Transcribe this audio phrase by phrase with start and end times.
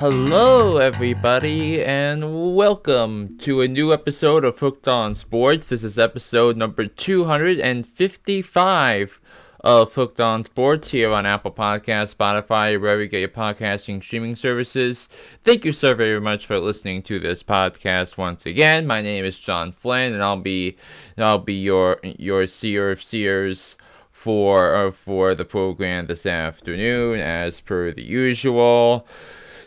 [0.00, 5.66] Hello, everybody, and welcome to a new episode of Hooked on Sports.
[5.66, 9.20] This is episode number 255
[9.60, 14.34] of Hooked on Sports here on Apple Podcasts, Spotify, wherever you get your podcasting streaming
[14.34, 15.08] services.
[15.44, 18.88] Thank you so very much for listening to this podcast once again.
[18.88, 20.76] My name is John Flynn, and I'll be
[21.16, 23.76] I'll be your your seer of seers
[24.10, 29.06] for uh, for the program this afternoon, as per the usual.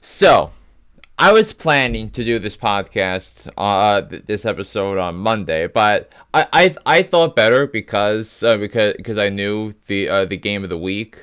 [0.02, 0.52] So,
[1.18, 6.76] I was planning to do this podcast, uh, this episode on Monday, but I I,
[6.86, 10.78] I thought better because uh, because because I knew the uh, the game of the
[10.78, 11.18] week,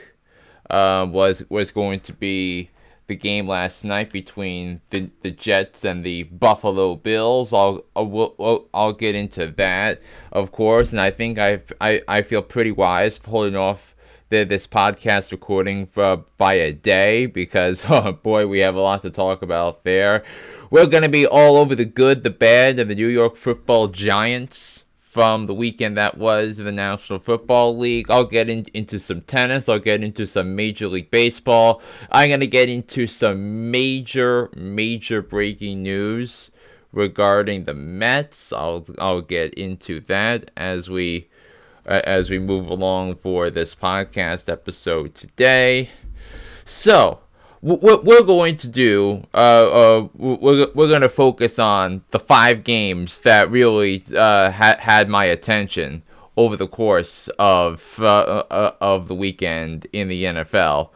[0.68, 2.70] uh, was was going to be
[3.06, 7.52] the game last night between the, the Jets and the Buffalo Bills.
[7.52, 10.00] I'll I'll, I'll get into that,
[10.32, 13.93] of course, and I think I I I feel pretty wise holding off
[14.30, 18.80] the, this podcast recording for, uh, by a day because, oh boy, we have a
[18.80, 20.24] lot to talk about there.
[20.70, 23.88] We're going to be all over the good, the bad, and the New York football
[23.88, 28.10] giants from the weekend that was the National Football League.
[28.10, 29.68] I'll get in, into some tennis.
[29.68, 31.80] I'll get into some Major League Baseball.
[32.10, 36.50] I'm going to get into some major, major breaking news
[36.90, 38.52] regarding the Mets.
[38.52, 41.28] I'll, I'll get into that as we
[41.86, 45.90] as we move along for this podcast episode today.
[46.64, 47.20] So,
[47.60, 52.62] what we're going to do, uh, uh, we're, we're going to focus on the five
[52.62, 56.02] games that really uh, ha- had my attention
[56.36, 60.90] over the course of uh, uh, of the weekend in the NFL.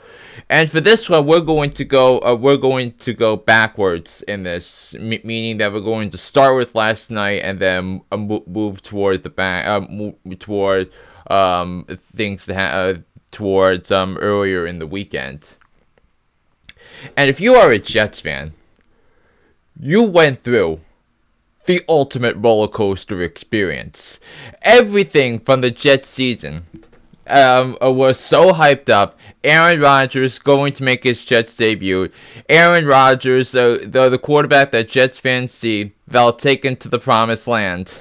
[0.48, 4.42] And for this one, we're going to go uh, we're going to go backwards in
[4.42, 8.82] this, m- meaning that we're going to start with last night and then uh, move
[8.82, 10.90] toward the back, uh, move toward
[11.28, 12.94] um, things ha- uh,
[13.30, 15.54] towards um, earlier in the weekend.
[17.16, 18.54] And if you are a Jets fan,
[19.78, 20.80] you went through
[21.68, 24.18] the ultimate roller coaster experience.
[24.62, 26.64] Everything from the Jets season
[27.28, 29.16] um, was so hyped up.
[29.44, 32.10] Aaron Rodgers going to make his Jets debut.
[32.48, 37.98] Aaron Rodgers, uh, the, the quarterback that Jets fans see, they'll take the promised land.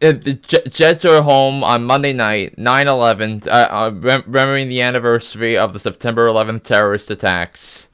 [0.00, 0.34] Uh, the
[0.70, 5.78] Jets are home on Monday night, 9 11, uh, uh, remembering the anniversary of the
[5.78, 7.88] September 11th terrorist attacks.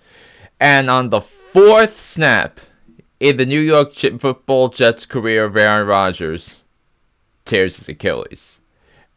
[0.60, 2.60] And on the fourth snap
[3.20, 6.62] in the New York football Jets career of Aaron Rodgers,
[7.44, 8.58] tears his Achilles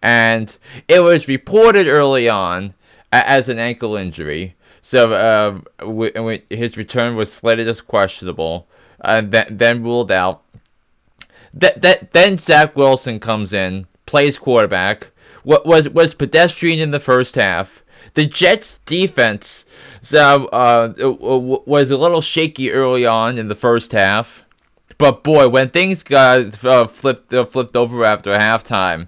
[0.01, 0.57] and
[0.87, 2.73] it was reported early on
[3.11, 4.55] as an ankle injury.
[4.81, 5.13] So
[5.79, 8.67] uh, his return was slated as questionable,
[8.99, 10.41] and then, then ruled out.
[11.53, 15.09] That that then Zach Wilson comes in, plays quarterback.
[15.43, 17.83] What was was pedestrian in the first half.
[18.15, 19.65] The Jets defense
[20.01, 24.43] so, uh, was a little shaky early on in the first half,
[24.97, 29.07] but boy, when things got uh, flipped uh, flipped over after halftime,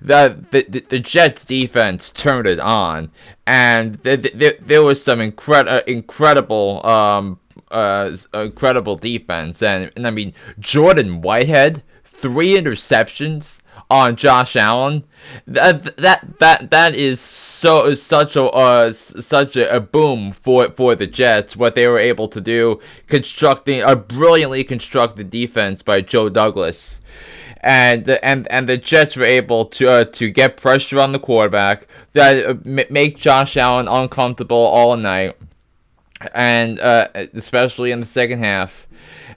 [0.00, 3.10] the, the, the Jets defense turned it on,
[3.46, 7.38] and the, the, there was some incredible uh, incredible um
[7.70, 13.58] uh incredible defense, and, and I mean Jordan Whitehead three interceptions
[13.90, 15.04] on Josh Allen.
[15.46, 20.94] That that that that is so such a uh, such a, a, boom for for
[20.94, 21.56] the Jets.
[21.56, 27.00] What they were able to do, constructing a brilliantly constructed defense by Joe Douglas
[27.60, 31.86] and and and the Jets were able to uh, to get pressure on the quarterback
[32.14, 35.36] that uh, make Josh Allen uncomfortable all night,
[36.34, 38.86] and uh, especially in the second half.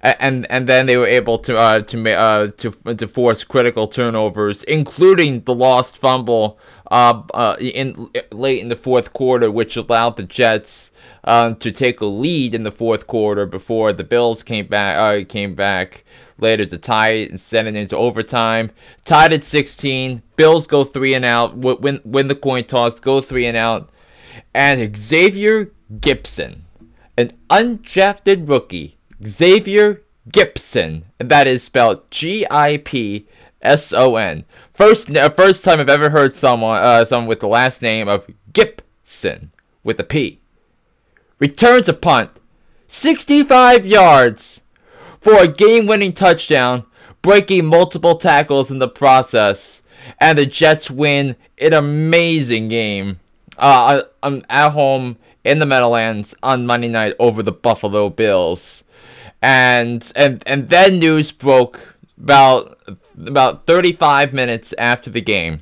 [0.03, 4.64] And and then they were able to uh, to uh, to to force critical turnovers,
[4.64, 6.59] including the lost fumble
[6.91, 10.92] uh, uh, in late in the fourth quarter, which allowed the Jets
[11.24, 15.25] um, to take a lead in the fourth quarter before the Bills came back uh,
[15.25, 16.03] came back
[16.38, 18.72] later to tie it and send it into overtime.
[19.06, 20.22] Tied at 16.
[20.36, 21.58] Bills go three and out.
[21.58, 23.00] Win win the coin toss.
[23.00, 23.90] Go three and out.
[24.53, 26.62] And Xavier Gipson,
[27.18, 28.98] an undrafted rookie,
[29.28, 31.04] Xavier Gipson.
[31.20, 33.28] and that is spelled G I P
[33.62, 34.46] S O N.
[34.74, 38.28] First, uh, first time I've ever heard someone, uh, someone with the last name of
[38.52, 39.52] Gibson
[39.84, 40.40] with a P.
[41.40, 42.31] Returns a punt,
[42.88, 44.62] 65 yards
[45.22, 46.86] for a game winning touchdown,
[47.22, 49.81] breaking multiple tackles in the process.
[50.19, 53.19] And the Jets win an amazing game.
[53.58, 58.82] Uh, I'm at home in the Meadowlands on Monday night over the Buffalo Bills.
[59.44, 62.80] And and and then news broke about
[63.28, 65.62] about 35 minutes after the game.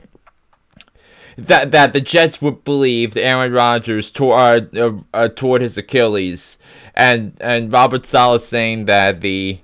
[1.37, 6.57] that that the Jets would believe Aaron Rodgers tore uh, uh, toward his Achilles,
[6.93, 9.59] and and Robert Saleh saying that the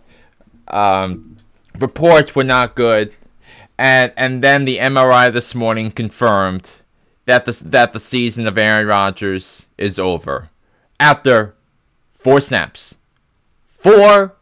[0.70, 1.38] um,
[1.78, 3.14] reports were not good,
[3.78, 6.72] and and then the MRI this morning confirmed
[7.26, 10.50] that the that the season of Aaron Rodgers is over
[11.00, 11.54] after
[12.16, 12.96] four snaps,
[13.88, 14.36] four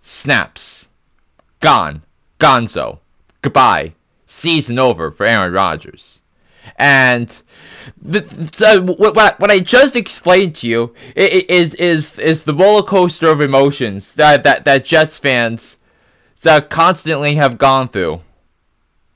[0.00, 0.88] snaps,
[1.60, 2.02] gone,
[2.40, 2.98] gonzo,
[3.40, 3.92] goodbye,
[4.26, 6.20] season over for Aaron Rodgers.
[6.76, 7.40] And
[8.00, 13.30] the, so what, what I just explained to you is is is the roller coaster
[13.30, 15.76] of emotions that that, that Jets fans
[16.42, 18.20] that constantly have gone through.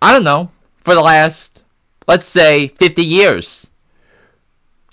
[0.00, 1.62] I don't know for the last
[2.06, 3.68] let's say 50 years.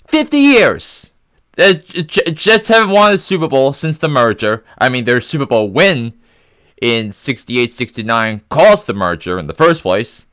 [0.08, 1.10] 50 years.
[1.56, 1.74] The
[2.34, 4.64] Jets haven't won a Super Bowl since the merger.
[4.78, 6.14] I mean, their Super Bowl win
[6.82, 10.26] in 68-69 caused the merger in the first place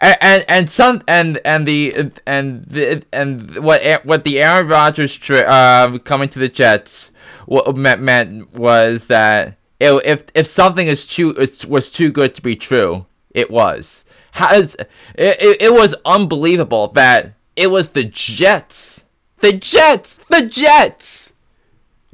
[0.00, 5.14] and, and and some and and the and the and what what the Aaron Rodgers
[5.14, 7.10] tri- uh, coming to the Jets
[7.46, 11.34] what meant, meant was that it, if if something is too
[11.68, 14.04] was too good to be true, it was.
[14.32, 19.03] Has it, it, it was unbelievable that it was the Jets,
[19.44, 21.34] the Jets, the Jets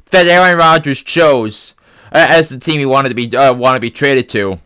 [0.09, 1.75] that Aaron Rodgers chose
[2.11, 4.59] uh, as the team he wanted to be uh, wanted to be traded to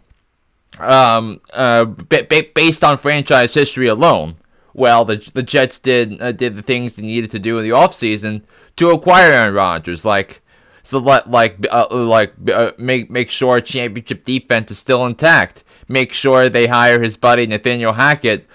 [0.79, 4.37] um, uh, based on franchise history alone.
[4.73, 7.75] Well, the the Jets did uh, did the things they needed to do in the
[7.75, 8.41] offseason
[8.77, 10.41] to acquire Aaron Rodgers, like
[10.81, 15.63] so let like uh, like uh, make make sure championship defense is still intact.
[15.87, 18.47] Make sure they hire his buddy Nathaniel Hackett.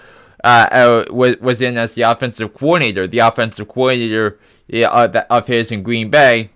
[0.43, 4.39] Uh, uh was was in as the offensive coordinator, the offensive coordinator
[4.73, 6.49] uh, of his in Green Bay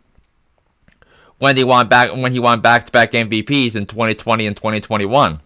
[1.38, 5.40] when he won back when he won back to back MVPs in 2020 and 2021.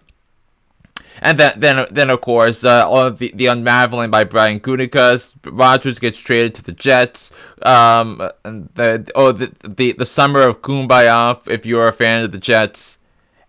[1.22, 5.34] And then, then, then of course, uh, all of the, the unraveling by Brian Gutekunst.
[5.44, 7.32] Rodgers gets traded to the Jets.
[7.62, 11.46] Um, the oh the, the the summer of Kumbaya.
[11.48, 13.00] If you're a fan of the Jets,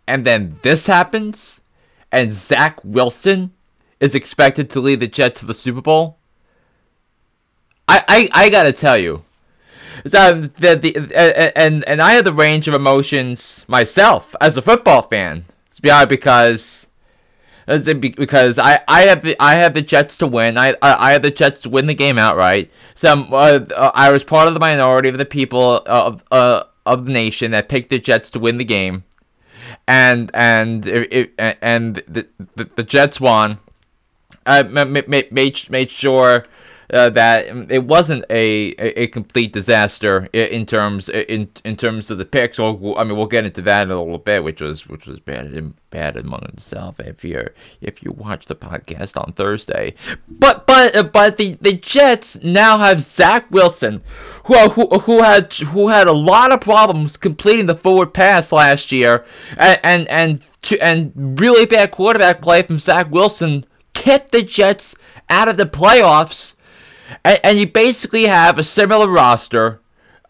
[0.09, 1.61] and then this happens,
[2.11, 3.53] and Zach Wilson
[4.01, 6.19] is expected to lead the Jets to the Super Bowl.
[7.87, 9.25] I I, I gotta tell you,
[10.07, 14.63] so the, the uh, and and I have the range of emotions myself as a
[14.63, 15.45] football fan.
[15.77, 16.87] To be honest, Because
[17.67, 20.59] because I, I have the I have the Jets to win.
[20.59, 22.71] I I, have the Jets to win the game outright.
[22.95, 27.07] So uh, uh, I was part of the minority of the people of uh, of
[27.07, 29.05] the nation that picked the Jets to win the game,
[29.87, 32.27] and and it, and the,
[32.57, 33.59] the, the Jets won.
[34.47, 36.47] I made made, made sure
[36.93, 42.19] uh, that it wasn't a, a, a, complete disaster in terms in in terms of
[42.19, 42.59] the picks.
[42.59, 45.21] Or I mean, we'll get into that in a little bit, which was which was
[45.21, 46.99] bad bad among itself.
[46.99, 47.49] If you
[47.81, 49.95] if you watch the podcast on Thursday,
[50.29, 54.03] but but but the the Jets now have Zach Wilson,
[54.45, 58.91] who who who had who had a lot of problems completing the forward pass last
[58.91, 59.25] year,
[59.57, 63.65] and and and, to, and really bad quarterback play from Zach Wilson
[64.01, 64.95] kept the Jets
[65.29, 66.55] out of the playoffs
[67.25, 69.81] and, and you basically have a similar roster.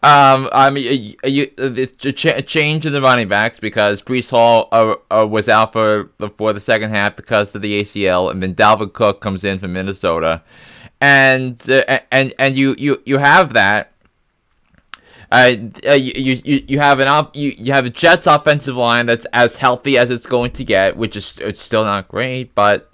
[0.03, 4.31] Um, I mean, you, it's a, ch- a change in the running backs because Breece
[4.31, 8.31] Hall uh, uh, was out for the, for the second half because of the ACL,
[8.31, 10.41] and then Dalvin Cook comes in from Minnesota,
[10.99, 13.91] and uh, and and you, you you have that.
[15.31, 15.53] Uh,
[15.87, 19.27] uh you, you you have an op- you, you have a Jets offensive line that's
[19.33, 22.90] as healthy as it's going to get, which is it's still not great, but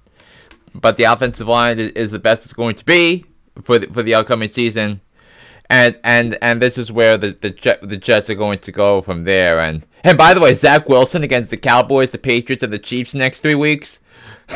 [0.80, 3.26] but the offensive line is, is the best it's going to be
[3.64, 5.02] for the, for the upcoming season,
[5.70, 9.02] and and and this is where the the, Jet, the Jets are going to go
[9.02, 9.60] from there.
[9.60, 13.14] And and by the way, Zach Wilson against the Cowboys, the Patriots, and the Chiefs
[13.14, 14.00] next three weeks.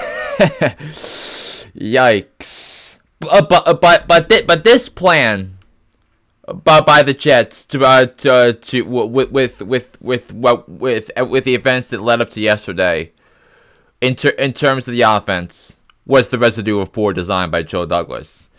[1.76, 2.98] Yikes!
[3.28, 5.58] Uh, but uh, but but th- but this plan.
[6.64, 11.12] By, by the Jets to uh, to, uh, to with with with with with with,
[11.18, 13.12] uh, with the events that led up to yesterday,
[14.02, 15.78] in ter- in terms of the offense,
[16.12, 18.50] was the residue of poor design by Joe Douglas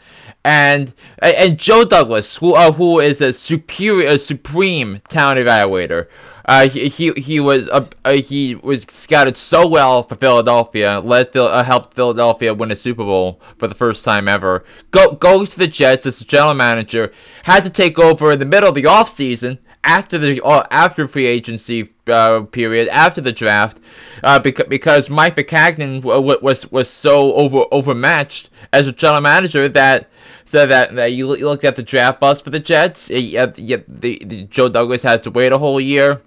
[0.45, 6.09] and and Joe Douglas, who uh, who is a superior, a supreme talent evaluator.
[6.45, 11.33] Uh, he, he he was uh, uh, he was scouted so well for Philadelphia, led
[11.33, 14.65] Phil, uh, helped Philadelphia win a Super Bowl for the first time ever.
[14.91, 17.13] Go goes to the Jets as the general manager,
[17.45, 21.27] had to take over in the middle of the offseason after the uh, after free
[21.27, 23.79] agency uh, period after the draft,
[24.23, 29.69] uh, because because Mike Maccagnan w- was was so over overmatched as a general manager
[29.69, 30.09] that
[30.45, 33.11] so that, that you, you look at the draft bust for the Jets.
[33.11, 36.21] It, the, the, Joe Douglas had to wait a whole year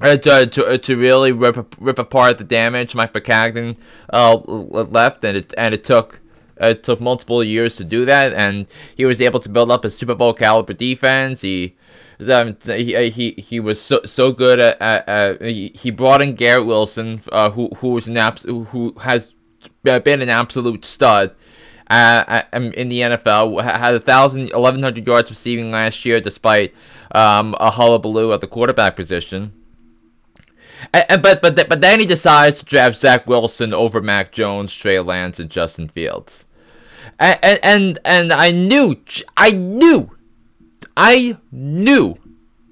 [0.00, 3.76] uh, to, to, uh, to really rip, rip apart the damage Mike Maccagnan
[4.12, 6.20] uh, left, and it and it took
[6.60, 9.90] it took multiple years to do that, and he was able to build up a
[9.90, 11.40] Super Bowl caliber defense.
[11.40, 11.74] He
[12.28, 17.22] um, he, he was so so good at, at, at he brought in Garrett Wilson,
[17.30, 19.34] uh, who who was an abs- who has
[19.82, 21.34] been an absolute stud.
[21.90, 26.72] Uh, in the NFL, had a thousand, eleven hundred yards receiving last year, despite
[27.14, 29.52] um, a hullabaloo at the quarterback position.
[30.92, 34.74] And, and, but but but then he decides to draft Zach Wilson over Mac Jones,
[34.74, 36.44] Trey Lance, and Justin Fields.
[37.18, 38.96] And and and I knew
[39.36, 40.16] I knew
[40.96, 42.18] I knew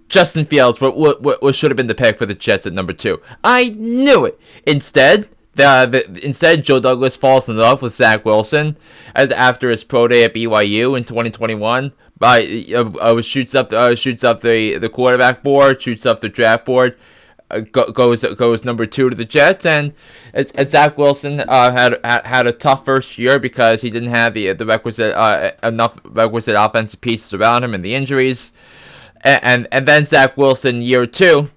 [0.09, 2.93] Justin Fields what, what, what should have been the pick for the Jets at number
[2.93, 3.23] two.
[3.43, 4.39] I knew it.
[4.67, 8.77] Instead, the, the, instead Joe Douglas falls in love with Zach Wilson
[9.15, 11.93] as after his pro day at BYU in 2021.
[12.19, 16.29] By uh, uh, shoots up uh, shoots up the the quarterback board, shoots up the
[16.29, 16.99] draft board,
[17.59, 19.93] goes goes number two to the Jets, and
[20.33, 24.11] as, as Zach Wilson uh, had, had had a tough first year because he didn't
[24.11, 28.53] have the the requisite uh, enough requisite offensive pieces around him and the injuries.
[29.23, 31.51] And, and and then Zach Wilson year two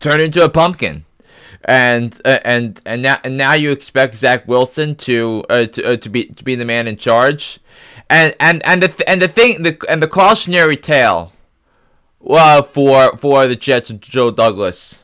[0.00, 1.04] turned into a pumpkin,
[1.64, 5.96] and uh, and and now and now you expect Zach Wilson to uh, to uh,
[5.96, 7.58] to be to be the man in charge,
[8.08, 11.32] and and and the th- and the thing the and the cautionary tale,
[12.24, 14.98] well for for the Jets Joe Douglas.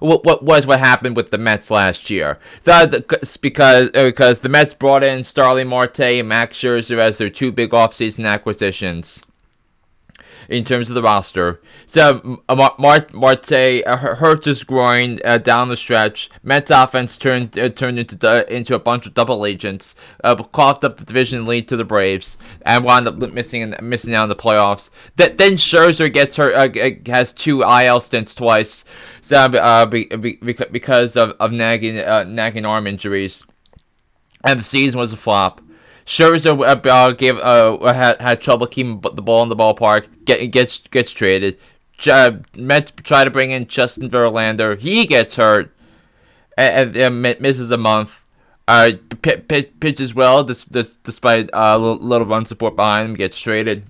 [0.00, 2.40] What, what was what happened with the Mets last year?
[2.64, 3.04] The,
[3.40, 7.52] because uh, because the Mets brought in Starling Marte and Max Scherzer as their two
[7.52, 9.22] big offseason acquisitions
[10.52, 11.60] in terms of the roster.
[11.86, 16.30] So Marte Marte uh, hurt his groin uh, down the stretch.
[16.42, 19.94] Mets offense turned uh, turned into into a bunch of double agents.
[20.22, 24.24] Uh, coughed up the division lead to the Braves and wound up missing missing out
[24.24, 24.90] on the playoffs.
[25.16, 28.84] That then Scherzer gets hurt uh, has two IL stints twice.
[29.22, 30.38] So uh, be, be,
[30.70, 33.44] because of, of nagging uh, nagging arm injuries,
[34.44, 35.62] and the season was a flop.
[36.04, 40.06] Scherzer uh, uh, gave uh, had, had trouble keeping the ball in the ballpark.
[40.24, 41.58] Get, gets gets traded.
[42.06, 44.78] Uh, Mets try to bring in Justin Verlander.
[44.78, 45.72] He gets hurt
[46.56, 48.24] and, and, and misses a month.
[48.68, 53.14] Uh, p- p- pitches well despite a uh, little, little run support behind him.
[53.16, 53.84] Gets traded.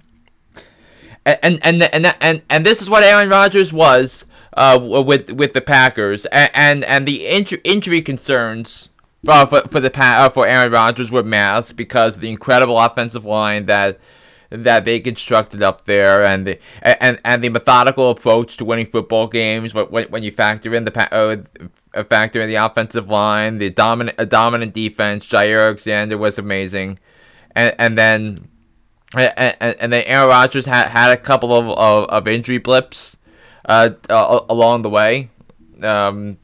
[1.25, 5.53] And and and and and, and this is what Aaron Rodgers was uh, with with
[5.53, 8.89] the Packers and and, and the injury injury concerns
[9.29, 13.25] uh, for for the uh, for Aaron Rodgers were masked because of the incredible offensive
[13.25, 13.99] line that
[14.53, 19.27] that they constructed up there and the and and the methodical approach to winning football
[19.27, 24.15] games when when you factor in the uh, factor in the offensive line the dominant
[24.19, 26.99] a dominant defense Jaire Alexander was amazing.
[27.55, 28.49] And and then
[29.15, 33.17] and, and then Aaron Rodgers had had a couple of of, of injury blips
[33.65, 35.31] uh, uh along the way
[35.83, 36.39] um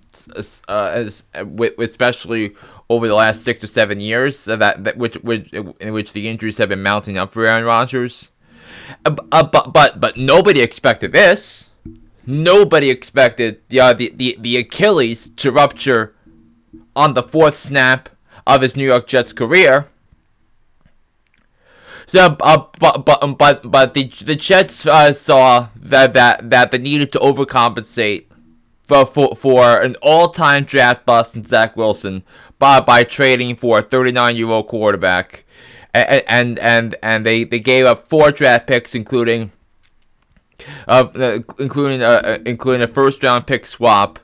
[0.68, 2.54] uh, as, with, especially
[2.90, 6.59] over the last six or seven years, that, that which, which in which the injuries
[6.59, 8.30] have been mounting up for Aaron Rodgers.
[9.04, 11.71] Uh, uh, but but but nobody expected this.
[12.26, 16.14] Nobody expected the, uh, the the the Achilles to rupture
[16.95, 18.09] on the fourth snap
[18.47, 19.88] of his New York Jets career.
[22.07, 26.78] So, uh, but but but but the the Jets uh, saw that that that they
[26.78, 28.25] needed to overcompensate
[28.88, 32.25] for, for, for an all-time draft bust in Zach Wilson
[32.58, 35.44] by, by trading for a 39-year-old quarterback.
[35.94, 39.52] And, and and and they, they gave up four draft picks, including
[40.86, 44.18] uh, uh including uh, uh, including a first round pick swap,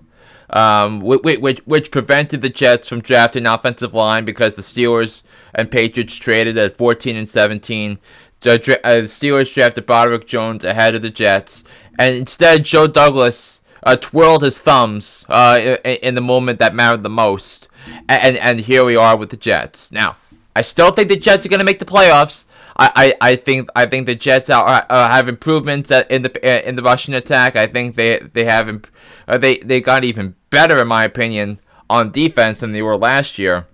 [0.51, 5.23] um, which, which which prevented the Jets from drafting offensive line because the Steelers
[5.55, 7.99] and Patriots traded at 14 and 17.
[8.41, 11.65] The uh, Steelers drafted Broderick Jones ahead of the Jets,
[11.99, 17.11] and instead Joe Douglas uh, twirled his thumbs uh, in the moment that mattered the
[17.11, 17.69] most.
[18.09, 19.93] And, and here we are with the Jets.
[19.93, 20.17] Now,
[20.57, 22.47] I still think the Jets are going to make the playoffs.
[22.77, 26.75] I, I, I think I think the Jets are, have improvements in the uh, in
[26.75, 27.55] the rushing attack.
[27.55, 28.89] I think they they have imp-
[29.29, 33.39] uh, they they got even better in my opinion on defense than they were last
[33.39, 33.69] year.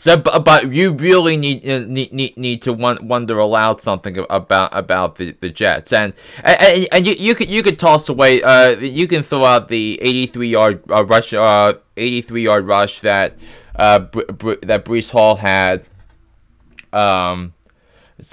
[0.00, 4.70] So, but, but you really need, uh, need need need to wonder aloud something about
[4.72, 6.14] about the, the Jets, and
[6.44, 10.00] and, and you you could you could toss away uh you can throw out the
[10.00, 13.34] 83 yard uh, rush uh 83 yard rush that
[13.74, 15.84] uh Br- Br- that Breece Hall had
[16.92, 17.54] um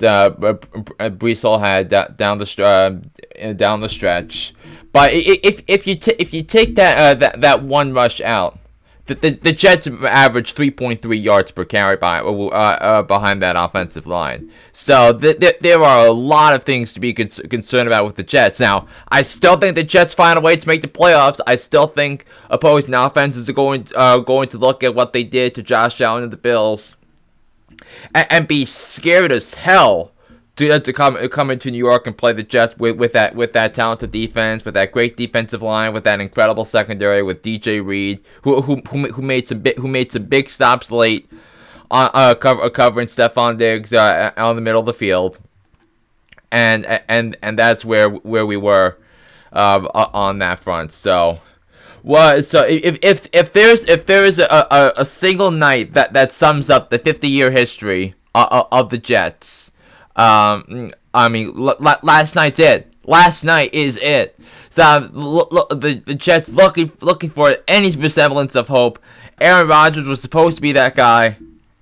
[0.04, 4.54] uh, Breece Hall had down the uh, down the stretch,
[4.92, 8.60] but if if you t- if you take that uh, that that one rush out
[9.08, 14.08] the, the, the Jets average 3.3 yards per carry by, uh, uh, behind that offensive
[14.08, 14.52] line.
[14.74, 18.16] So th- th- there are a lot of things to be con- concerned about with
[18.16, 18.60] the Jets.
[18.60, 21.40] Now, I still think the Jets find a way to make the playoffs.
[21.46, 25.54] I still think opposing offenses are going uh, going to look at what they did
[25.56, 26.96] to Josh Allen and the Bills
[28.16, 30.14] and, and be scared as hell
[30.56, 33.54] to, to come come into New York and play the Jets with, with that with
[33.54, 38.24] that talented defense, with that great defensive line, with that incredible secondary, with DJ Reed,
[38.44, 41.30] who who who, made some big who made some big stops late
[41.92, 45.38] on uh, cover, uh, covering Stefon Diggs uh, on the middle of the field,
[46.52, 48.98] and and and that's where where we were
[49.52, 50.92] uh, on that front.
[50.92, 51.40] So.
[52.02, 56.14] Well, so if if if there's if there is a, a, a single night that,
[56.14, 59.72] that sums up the 50 year history of, of the Jets,
[60.16, 62.92] um, I mean, l- l- last night's it.
[63.06, 64.40] Last night is it.
[64.70, 69.00] So l- l- the the Jets looking looking for any resemblance of hope.
[69.40, 71.38] Aaron Rodgers was supposed to be that guy,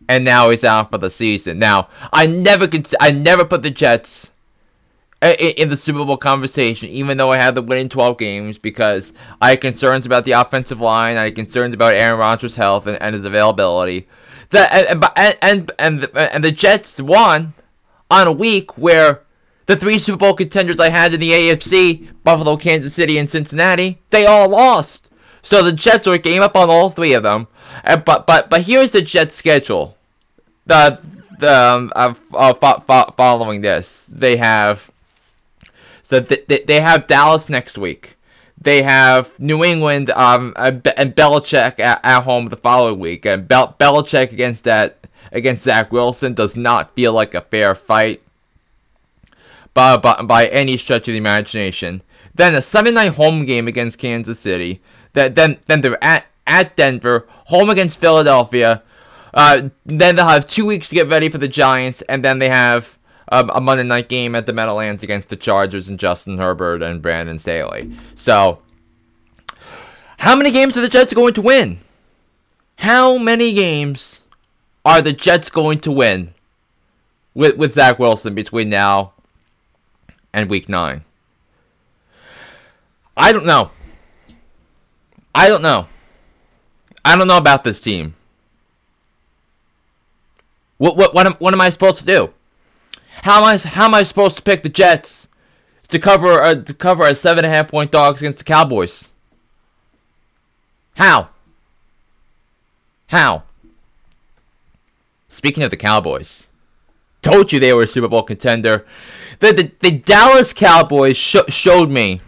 [0.09, 1.59] and now he's out for the season.
[1.59, 4.29] Now I never could I never put the Jets
[5.21, 9.13] in, in the Super Bowl conversation, even though I had the winning 12 games, because
[9.41, 11.17] I had concerns about the offensive line.
[11.17, 14.07] I had concerns about Aaron Rodgers' health and, and his availability.
[14.49, 17.53] That and and and and the, and the Jets won
[18.09, 19.21] on a week where
[19.65, 23.99] the three Super Bowl contenders I had in the AFC, Buffalo, Kansas City, and Cincinnati,
[24.09, 25.09] they all lost.
[25.41, 27.47] So the Jets were game up on all three of them.
[27.83, 29.97] And, but but but here's the Jets schedule.
[30.65, 30.99] The
[31.39, 34.89] the um, uh, uh, following this, they have
[36.03, 38.15] so th- they have Dallas next week.
[38.61, 43.75] They have New England um and Belichick at, at home the following week, and Bel-
[43.79, 48.21] Belichick against that against Zach Wilson does not feel like a fair fight
[49.73, 52.01] by, by, by any stretch of the imagination.
[52.35, 54.81] Then a Sunday night home game against Kansas City.
[55.13, 58.83] Then then then they're at at Denver, home against Philadelphia.
[59.33, 62.49] Uh, then they'll have two weeks to get ready for the Giants, and then they
[62.49, 62.97] have
[63.31, 67.01] um, a Monday night game at the Meadowlands against the Chargers and Justin Herbert and
[67.01, 67.95] Brandon Staley.
[68.15, 68.59] So,
[70.19, 71.79] how many games are the Jets going to win?
[72.77, 74.19] How many games
[74.85, 76.33] are the Jets going to win
[77.33, 79.13] with with Zach Wilson between now
[80.33, 81.03] and Week Nine?
[83.15, 83.71] I don't know.
[85.35, 85.87] I don't know.
[87.05, 88.15] I don't know about this team.
[90.77, 92.33] What what what am, what am I supposed to do?
[93.21, 95.27] How am I how am I supposed to pick the Jets
[95.89, 99.09] to cover a, to cover a seven and a half point dogs against the Cowboys?
[100.95, 101.29] How?
[103.07, 103.43] How?
[105.33, 106.47] Speaking of the Cowboys,
[107.21, 108.85] told you they were a Super Bowl contender.
[109.39, 112.21] The the, the Dallas Cowboys sh- showed me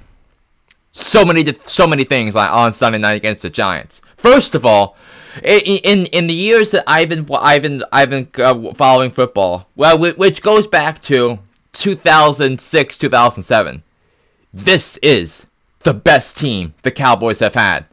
[0.92, 4.02] so many so many things like on Sunday night against the Giants.
[4.18, 4.98] First of all,
[5.44, 10.00] in in, the years that I've been I've been I've been uh, following football, well,
[10.00, 11.40] which goes back to
[11.74, 13.84] 2006 2007.
[14.54, 15.46] This is
[15.80, 17.86] the best team the Cowboys have had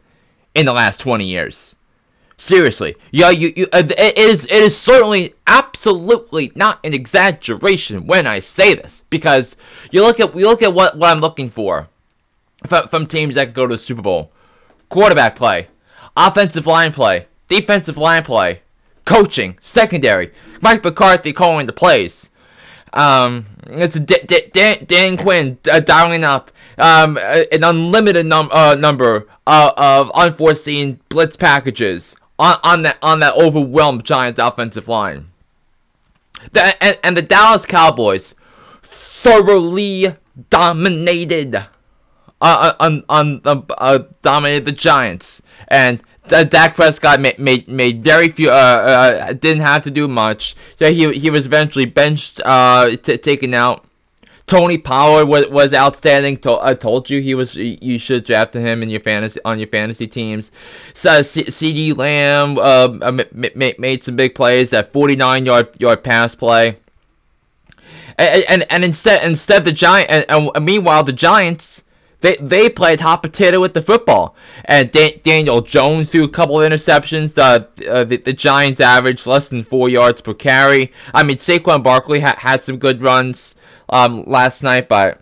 [0.55, 1.75] in the last 20 years.
[2.37, 8.25] Seriously, yeah, you, you uh, it is it is certainly absolutely not an exaggeration when
[8.25, 9.55] I say this because
[9.91, 11.87] you look at we look at what, what I'm looking for
[12.67, 14.31] from, from teams that go to the Super Bowl:
[14.89, 15.67] quarterback play,
[16.17, 18.61] offensive line play, defensive line play,
[19.05, 20.31] coaching, secondary.
[20.59, 22.29] Mike McCarthy calling the plays.
[22.93, 28.75] Um, it's D- D- Dan, Dan Quinn uh, dialing up um, an unlimited num- uh,
[28.75, 35.29] number uh, of unforeseen blitz packages on, on that on that overwhelmed Giants offensive line.
[36.51, 38.35] The, and, and the Dallas Cowboys
[38.81, 40.15] thoroughly
[40.49, 41.65] dominated uh,
[42.41, 45.41] uh on on uh, uh, dominated the Giants.
[45.67, 50.55] And Dak Prescott made, made made very few uh, uh didn't have to do much.
[50.77, 53.85] So he he was eventually benched uh t- taken out
[54.45, 56.37] Tony Pollard was, was outstanding.
[56.37, 57.55] To, I told you he was.
[57.55, 60.51] You should draft him in your fantasy on your fantasy teams.
[60.93, 64.71] So CeeDee Lamb uh, m- m- made some big plays.
[64.71, 66.77] That 49 yard yard pass play.
[68.17, 71.81] And, and, and instead instead the giant and, and meanwhile the Giants
[72.21, 74.35] they they played hot potato with the football.
[74.65, 77.37] And da- Daniel Jones threw a couple of interceptions.
[77.37, 80.91] Uh, uh, the, the Giants averaged less than four yards per carry.
[81.13, 83.55] I mean Saquon Barkley ha- had some good runs
[83.89, 85.21] um, last night, but,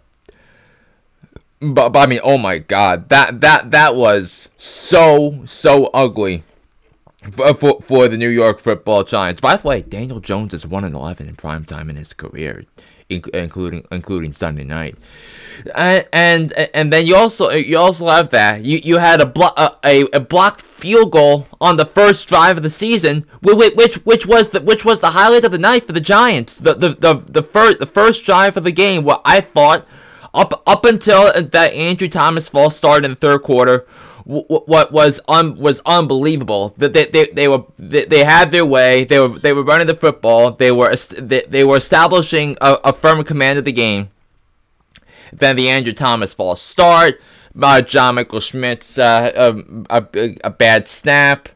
[1.59, 6.43] but but I mean, oh my god, that that that was so so ugly
[7.31, 9.41] for, for, for the New York Football Giants.
[9.41, 12.65] By the way, Daniel Jones is one and eleven in prime time in his career,
[13.09, 14.95] including including Sunday night.
[15.75, 19.55] And, and and then you also you also have that you you had a block
[19.85, 24.49] a, a blocked field goal on the first drive of the season, which which was
[24.49, 26.57] the which was the highlight of the night for the Giants.
[26.57, 29.87] The the the, the first the first drive of the game, what I thought
[30.33, 33.85] up up until that Andrew Thomas false start in the third quarter
[34.23, 36.73] what was un, was unbelievable.
[36.77, 39.03] That they, they, they were they, they, had their way.
[39.03, 40.51] They were they were running the football.
[40.51, 44.09] They were they, they were establishing a, a firm command of the game.
[45.33, 47.19] Then the Andrew Thomas false start.
[47.59, 49.53] Uh, John Michael Schmitz's uh,
[49.89, 51.49] a, a, a, bad snap,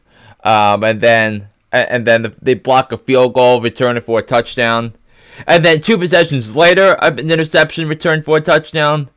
[0.44, 4.94] um, and then and then they block a field goal, return it for a touchdown,
[5.46, 9.10] and then two possessions later, an interception returned for a touchdown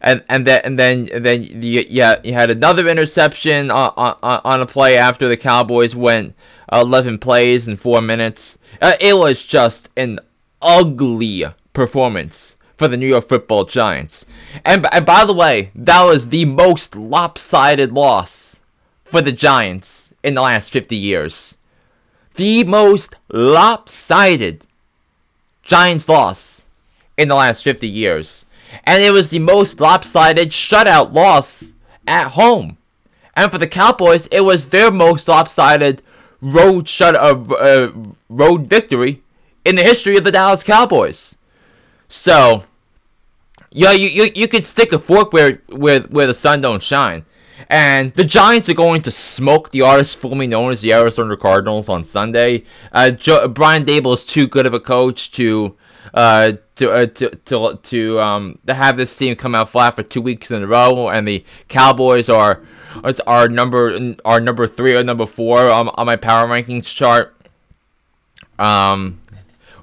[0.00, 4.40] and and then and then and then you, yeah you had another interception on, on,
[4.44, 6.34] on a play after the Cowboys went
[6.72, 8.58] 11 plays in four minutes.
[8.80, 10.18] Uh, it was just an
[10.60, 14.26] ugly performance for the New York Football Giants.
[14.64, 18.60] And, and by the way, that was the most lopsided loss
[19.04, 21.54] for the Giants in the last 50 years.
[22.34, 24.62] The most lopsided
[25.62, 26.64] Giants loss
[27.16, 28.46] in the last 50 years
[28.84, 31.72] and it was the most lopsided shutout loss
[32.06, 32.76] at home.
[33.34, 36.02] And for the Cowboys, it was their most lopsided
[36.40, 37.92] road shut uh, uh,
[38.28, 39.22] road victory
[39.64, 41.36] in the history of the Dallas Cowboys.
[42.08, 42.64] So,
[43.70, 47.24] yeah, you, you you could stick a fork where where where the sun don't shine.
[47.68, 51.88] And the Giants are going to smoke the artist formerly known as the Arizona Cardinals
[51.88, 52.64] on Sunday.
[52.92, 53.10] Uh,
[53.48, 55.74] Brian Daboll is too good of a coach to
[56.14, 60.02] uh, to, uh, to to to um to have this team come out flat for
[60.02, 62.62] two weeks in a row, and the Cowboys are
[63.26, 67.34] are number are number three or number four on, on my power rankings chart.
[68.58, 69.20] Um,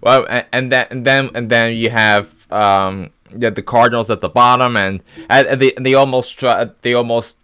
[0.04, 4.30] well, and then and then and then you have um yeah, the Cardinals at the
[4.30, 7.38] bottom, and, and they they almost try, they almost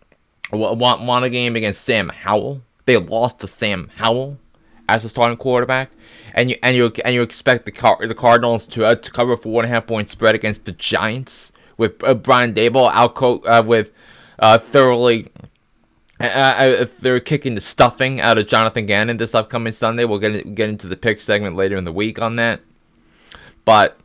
[0.52, 2.62] want won a game against Sam Howell.
[2.86, 4.38] They lost to Sam Howell
[4.88, 5.92] as a starting quarterback
[6.34, 9.36] and you and you and you expect the Car- the Cardinals to uh, to cover
[9.38, 13.16] for one and a half point spread against the Giants with uh, Brian Daboll out
[13.16, 13.92] co- uh, with
[14.40, 15.28] uh, thoroughly.
[16.20, 20.06] Uh, uh, they're kicking the stuffing out of Jonathan Gannon this upcoming Sunday.
[20.06, 22.60] We'll get get into the pick segment later in the week on that.
[23.64, 23.98] But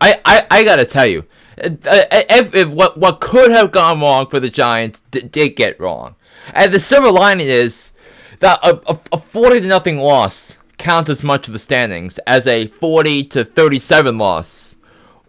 [0.00, 1.24] I I, I gotta tell you,
[1.56, 6.16] if, if, what what could have gone wrong for the Giants d- did get wrong,
[6.52, 7.92] and the silver lining is
[8.40, 12.46] that a, a, a forty to nothing loss counts as much of the standings as
[12.46, 14.76] a 40 to 37 loss,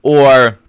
[0.01, 0.59] or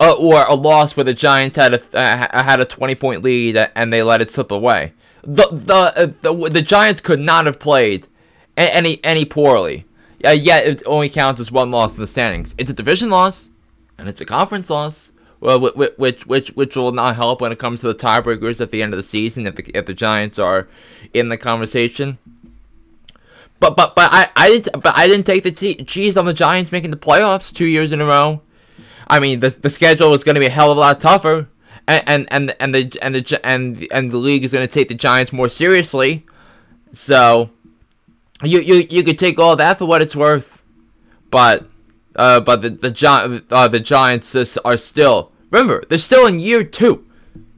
[0.00, 3.56] uh, or a loss where the Giants had a uh, had a 20 point lead
[3.74, 4.94] and they let it slip away.
[5.22, 8.06] The the uh, the, the Giants could not have played
[8.56, 9.84] any any poorly.
[10.24, 12.54] Uh, yet it only counts as one loss in the standings.
[12.58, 13.48] It's a division loss,
[13.96, 15.12] and it's a conference loss.
[15.40, 18.82] Well, which which which will not help when it comes to the tiebreakers at the
[18.82, 20.68] end of the season if the if the Giants are
[21.14, 22.18] in the conversation.
[23.58, 26.72] But but but I I didn't but I didn't take the cheese on the Giants
[26.72, 28.42] making the playoffs two years in a row.
[29.10, 31.48] I mean the the schedule is going to be a hell of a lot tougher,
[31.88, 34.88] and and and, and the and the and and the league is going to take
[34.88, 36.24] the Giants more seriously.
[36.92, 37.50] So
[38.44, 40.62] you you you could take all that for what it's worth,
[41.30, 41.66] but
[42.14, 46.62] uh but the the Gi- uh, the Giants are still remember they're still in year
[46.62, 47.04] two,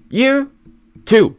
[0.08, 0.48] year
[1.04, 1.36] two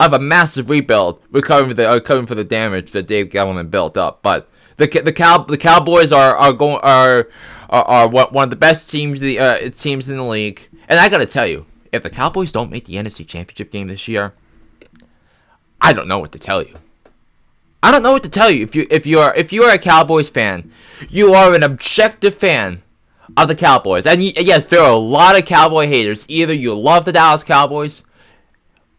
[0.00, 3.96] of a massive rebuild, recovering the uh, recovering for the damage that Dave Gettleman built
[3.96, 4.22] up.
[4.22, 7.28] But the the cow the Cowboys are are going are
[7.70, 10.68] are, are one of the best teams the uh, teams in the league.
[10.88, 14.08] And I gotta tell you, if the Cowboys don't make the NFC Championship game this
[14.08, 14.34] year,
[15.80, 16.74] I don't know what to tell you.
[17.82, 18.62] I don't know what to tell you.
[18.62, 20.70] If you if you are if you are a Cowboys fan,
[21.08, 22.82] you are an objective fan
[23.36, 24.06] of the Cowboys.
[24.06, 26.24] And yes, there are a lot of Cowboy haters.
[26.28, 28.02] Either you love the Dallas Cowboys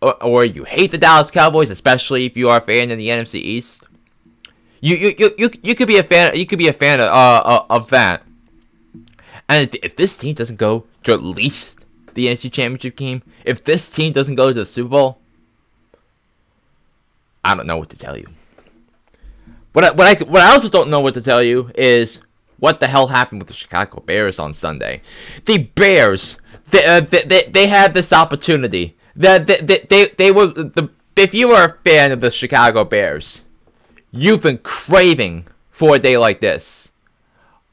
[0.02, 3.08] or, or you hate the Dallas Cowboys, especially if you are a fan in the
[3.08, 3.83] NFC East.
[4.84, 6.36] You you, you, you, you could be a fan.
[6.36, 8.22] You could be a fan of, uh, uh of that.
[9.48, 11.80] And if, this team doesn't go to at least
[12.16, 15.20] the NFC Championship game, if this team doesn't go to the Super Bowl,
[17.46, 18.28] I don't know what to tell you.
[19.72, 22.20] What I, what I what I also don't know what to tell you is
[22.60, 25.02] what the hell happened with the Chicago Bears on Sunday.
[25.46, 26.36] The Bears,
[26.72, 30.90] they uh, they, they, they had this opportunity that they, they, they, they were the
[31.16, 33.44] if you are a fan of the Chicago Bears,
[34.14, 36.92] you've been craving for a day like this.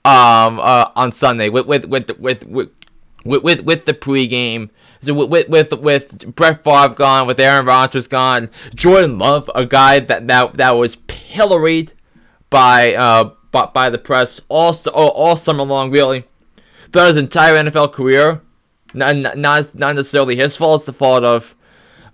[0.03, 2.71] Um, uh, on Sunday with with with with with
[3.23, 4.71] with, with, the pregame.
[5.03, 10.01] So with, with with Brett Favre gone, with Aaron Rodgers gone, Jordan Love, a guy
[10.01, 11.93] that that, that was pilloried
[12.49, 16.25] by uh by, by the press all all summer long, really,
[16.91, 18.41] throughout his entire NFL career
[18.95, 20.81] not, not, not necessarily his fault.
[20.81, 21.55] It's the fault of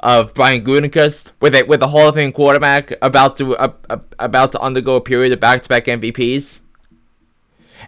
[0.00, 3.98] of Brian Gutekunst with a with a Hall of Fame quarterback about to uh, uh,
[4.18, 6.60] about to undergo a period of back to back MVPs.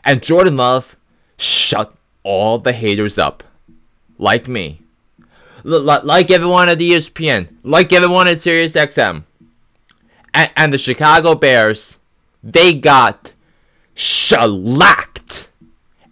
[0.04, 0.96] And Jordan Love
[1.36, 3.42] shut all the haters up,
[4.18, 4.80] like me.
[5.64, 9.24] like everyone at ESPN, like everyone at Sirius XM,
[10.32, 11.98] and, and the Chicago Bears,
[12.42, 13.32] they got
[13.94, 15.48] shellacked,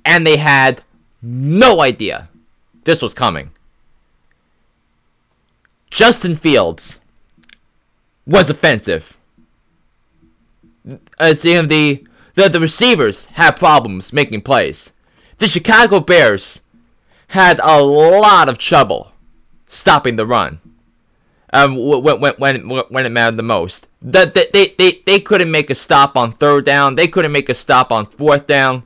[0.04, 0.82] and they had
[1.22, 2.28] no idea
[2.84, 3.50] this was coming.
[5.96, 7.00] Justin Fields
[8.26, 9.16] was offensive.
[11.18, 14.92] As in the, the the receivers had problems making plays.
[15.38, 16.60] The Chicago Bears
[17.28, 19.12] had a lot of trouble
[19.68, 20.60] stopping the run.
[21.54, 25.50] Um, when when when when it mattered the most, that they, they, they, they couldn't
[25.50, 26.96] make a stop on third down.
[26.96, 28.82] They couldn't make a stop on fourth down.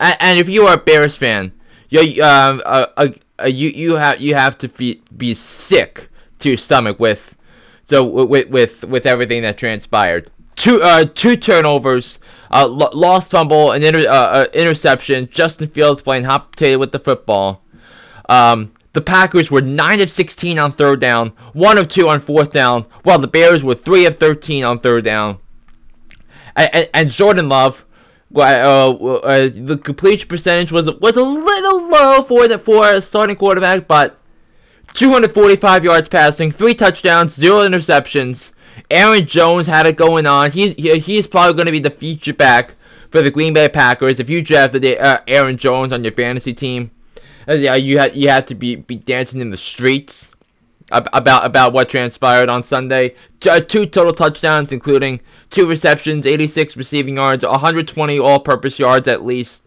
[0.00, 1.52] And, and if you are a Bears fan,
[1.90, 3.08] you uh, uh,
[3.42, 7.36] uh, you you have you have to be be sick to your stomach with
[7.84, 10.30] so with with with everything that transpired.
[10.56, 12.18] Two uh two turnovers,
[12.50, 15.28] uh lost fumble, an inter- uh, uh, interception.
[15.30, 17.62] Justin Fields playing hot potato with the football.
[18.28, 22.52] Um, the Packers were 9 of 16 on third down, 1 of 2 on fourth
[22.52, 25.38] down, while the Bears were 3 of 13 on third down.
[26.54, 27.84] And, and, and Jordan Love,
[28.34, 33.36] uh, uh, the completion percentage was was a little low for the for a starting
[33.36, 34.18] quarterback, but
[34.94, 38.50] 245 yards passing, three touchdowns, zero interceptions.
[38.90, 40.50] Aaron Jones had it going on.
[40.50, 42.74] He's he, he's probably going to be the feature back
[43.10, 44.18] for the Green Bay Packers.
[44.18, 46.90] If you drafted uh, Aaron Jones on your fantasy team,
[47.46, 50.31] uh, yeah, you had you had to be, be dancing in the streets
[50.92, 53.14] about about what transpired on Sunday.
[53.48, 59.64] Uh, two total touchdowns, including two receptions, 86 receiving yards, 120 all-purpose yards at least,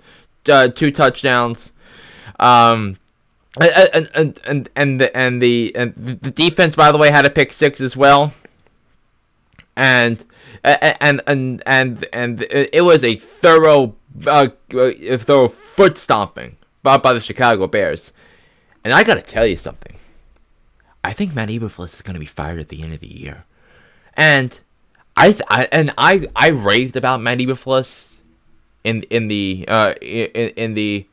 [0.50, 1.72] uh, two touchdowns.
[2.40, 2.98] Um,
[3.60, 7.30] and and and and the and the and the defense, by the way, had a
[7.30, 8.34] pick six as well.
[9.78, 10.24] And
[10.64, 17.14] and and and and it was a thorough, uh, a thorough foot stomping by, by
[17.14, 18.12] the Chicago Bears.
[18.84, 19.95] And I gotta tell you something.
[21.06, 23.46] I think Matt Eberflus is gonna be fired at the end of the year,
[24.16, 24.60] and
[25.16, 28.16] I, th- I and I I raved about Matt Eberflus
[28.84, 31.08] in in the uh in, in the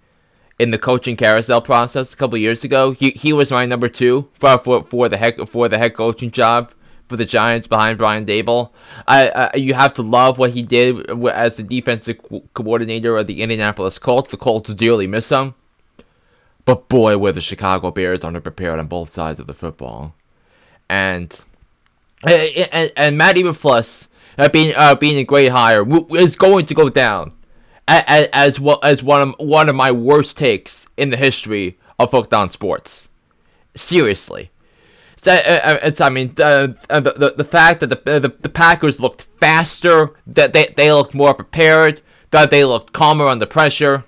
[0.59, 2.92] in the coaching carousel process a couple years ago.
[2.92, 6.31] He he was my number two for for, for the heck for the head coaching
[6.31, 6.72] job
[7.09, 8.70] for the Giants behind Brian Daboll.
[9.07, 12.18] I, you have to love what he did as the defensive
[12.55, 14.31] coordinator of the Indianapolis Colts.
[14.31, 15.55] The Colts dearly miss him.
[16.64, 20.14] But boy, were the Chicago Bears underprepared on both sides of the football.
[20.88, 21.38] And
[22.25, 24.07] and, and Matt Eberflus,
[24.38, 25.85] uh, being uh, being a great hire,
[26.16, 27.33] is going to go down
[27.88, 32.35] as as, as one of one of my worst takes in the history of Hooked
[32.35, 33.09] on Sports.
[33.75, 34.51] Seriously.
[35.16, 38.48] So, uh, uh it's, I mean, uh, the, the, the fact that the, the, the
[38.48, 44.05] Packers looked faster, that they, they looked more prepared, that they looked calmer under pressure.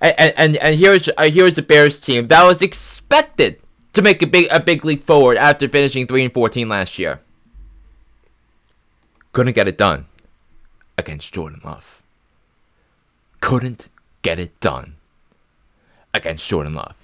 [0.00, 3.60] And, and, and here's uh, here's the Bears team that was expected
[3.92, 7.20] to make a big a big leap forward after finishing 3 and 14 last year.
[9.32, 10.06] Couldn't get it done
[10.96, 12.02] against Jordan Love.
[13.40, 13.88] Couldn't
[14.22, 14.96] get it done
[16.14, 16.94] against Jordan Love.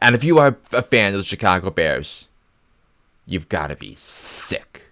[0.00, 2.26] And if you are a fan of the Chicago Bears,
[3.24, 4.82] you've got to be sick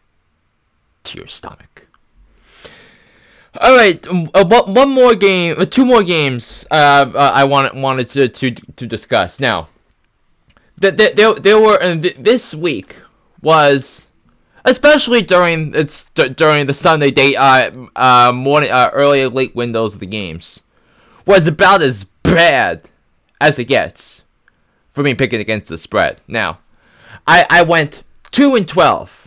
[1.02, 1.83] to your stomach.
[3.60, 6.66] All right, um, uh, one more game, uh, two more games.
[6.70, 9.68] Uh, uh, I wanted wanted to to to discuss now.
[10.78, 12.96] That there, there, were uh, this week
[13.40, 14.08] was
[14.64, 20.06] especially during it's during the Sunday day uh, uh morning early late windows of the
[20.06, 20.60] games
[21.24, 22.88] was about as bad
[23.40, 24.24] as it gets
[24.90, 26.20] for me picking against the spread.
[26.26, 26.58] Now,
[27.24, 29.23] I I went two and twelve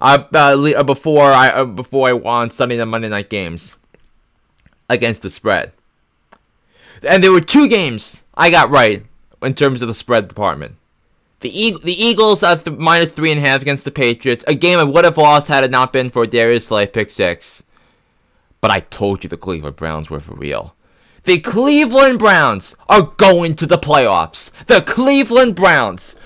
[0.00, 3.76] uh, uh, before I uh, before I won Sunday and Monday night games
[4.88, 5.72] against the spread.
[7.02, 9.04] And there were two games I got right
[9.42, 10.76] in terms of the spread department.
[11.40, 14.78] The e- the Eagles at minus three and a half against the Patriots, a game
[14.78, 17.62] I would have lost had it not been for Darius Slay pick six.
[18.60, 20.74] But I told you the Cleveland Browns were for real.
[21.24, 24.50] The Cleveland Browns are going to the playoffs.
[24.66, 26.16] The Cleveland Browns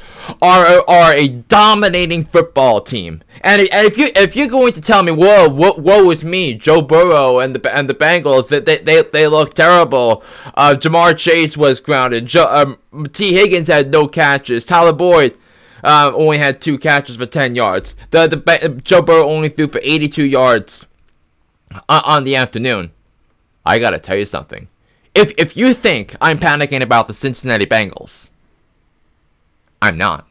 [0.40, 3.22] are are a dominating football team.
[3.40, 6.82] And, if you if you're going to tell me, whoa, what woe is me, Joe
[6.82, 10.22] Burrow and the and the Bengals that they, they, they look terrible.
[10.54, 12.26] Uh, Ja'Marr Chase was grounded.
[12.26, 12.48] Jo-
[12.92, 14.64] um, Tee Higgins had no catches.
[14.64, 15.36] Tyler Boyd
[15.82, 17.96] uh, only had two catches for ten yards.
[18.10, 20.86] The the Joe Burrow only threw for 82 yards
[21.88, 22.92] on, on the afternoon.
[23.64, 24.68] I gotta tell you something.
[25.14, 28.30] If if you think I'm panicking about the Cincinnati Bengals
[29.82, 30.28] I'm not.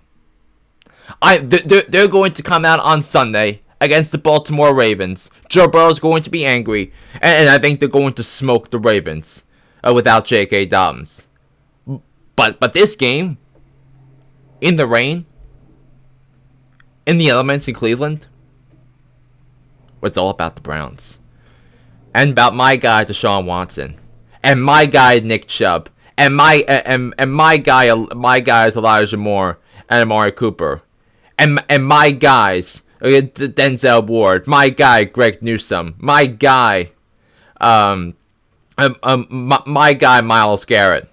[1.22, 5.30] I they're, they're going to come out on Sunday against the Baltimore Ravens.
[5.50, 8.80] Joe Burrow's going to be angry, and, and I think they're going to smoke the
[8.80, 9.44] Ravens
[9.84, 10.68] uh, without J.K.
[10.68, 11.28] Dobbins.
[12.38, 13.38] But but this game,
[14.62, 15.26] in the rain,
[17.06, 18.28] in the elements in Cleveland,
[20.00, 21.20] was all about the Browns.
[22.16, 24.00] And about my guy, Deshaun Watson.
[24.44, 25.90] And my guy, Nick Chubb.
[26.17, 30.82] And my and, and my guy my guys Elijah Moore and Amari Cooper.
[31.38, 36.91] And and my guys Denzel Ward, my guy Greg Newsome, my guy
[37.60, 38.15] um,
[38.78, 41.08] um, um my, my guy Myles Garrett.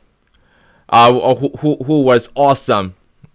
[0.90, 2.94] Uh, who, who, was awesome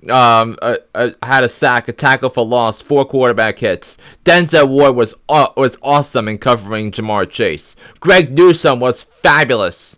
[0.09, 3.97] um, uh, uh, had a sack, a tackle for loss, four quarterback hits.
[4.25, 7.75] Denzel Ward was uh, was awesome in covering Ja'Marr Chase.
[7.99, 9.97] Greg Newsome was fabulous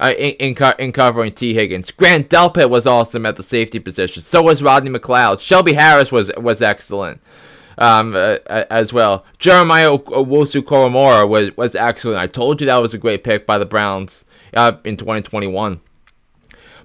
[0.00, 1.90] uh, in, in, in, covering Tee Higgins.
[1.90, 4.22] Grant Delpit was awesome at the safety position.
[4.22, 5.40] So was Rodney McLeod.
[5.40, 7.20] Shelby Harris was was excellent.
[7.78, 9.24] Um, uh, as well.
[9.38, 12.18] Jeremiah Owusu-Koramoah was was excellent.
[12.18, 15.80] I told you that was a great pick by the Browns uh, in 2021.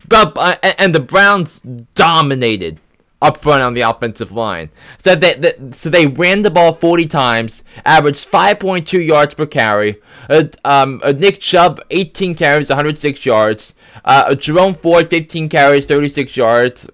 [0.07, 1.61] But uh, and the Browns
[1.95, 2.79] dominated
[3.21, 4.69] up front on the offensive line.
[5.03, 9.97] So they, they, so they ran the ball 40 times, averaged 5.2 yards per carry.
[10.29, 13.73] Uh, um, uh, Nick Chubb 18 carries, 106 yards.
[14.03, 16.87] Uh, Jerome Ford 15 carries, 36 yards.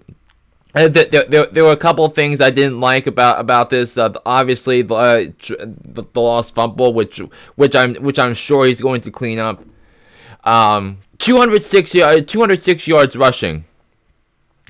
[0.74, 3.98] Uh, there, there, were a couple of things I didn't like about about this.
[3.98, 7.20] Uh, obviously, the, uh, the, the lost fumble, which
[7.56, 9.62] which I'm which I'm sure he's going to clean up.
[10.44, 13.64] Um, 206, uh, 206 yards rushing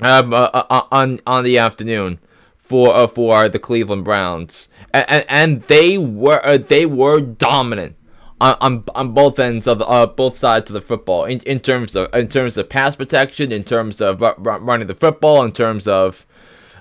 [0.05, 2.19] um, uh, uh, uh, on on the afternoon
[2.59, 7.97] for uh, for the Cleveland Browns, and, and, and they were uh, they were dominant
[8.41, 11.95] on, on, on both ends of uh, both sides of the football in, in terms
[11.95, 16.27] of in terms of pass protection, in terms of running the football, in terms of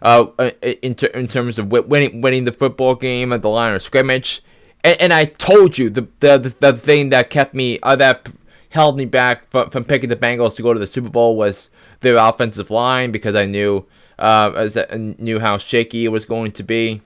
[0.01, 0.27] uh,
[0.61, 4.43] in, ter- in terms of winning winning the football game at the line of scrimmage.
[4.83, 8.29] And, and I told you the, the the thing that kept me uh, that
[8.69, 11.69] held me back from, from picking the Bengals to go to the Super Bowl was
[12.01, 13.85] their offensive line because I knew
[14.19, 17.01] uh, as I knew how shaky it was going to be.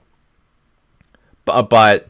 [1.46, 2.10] But, but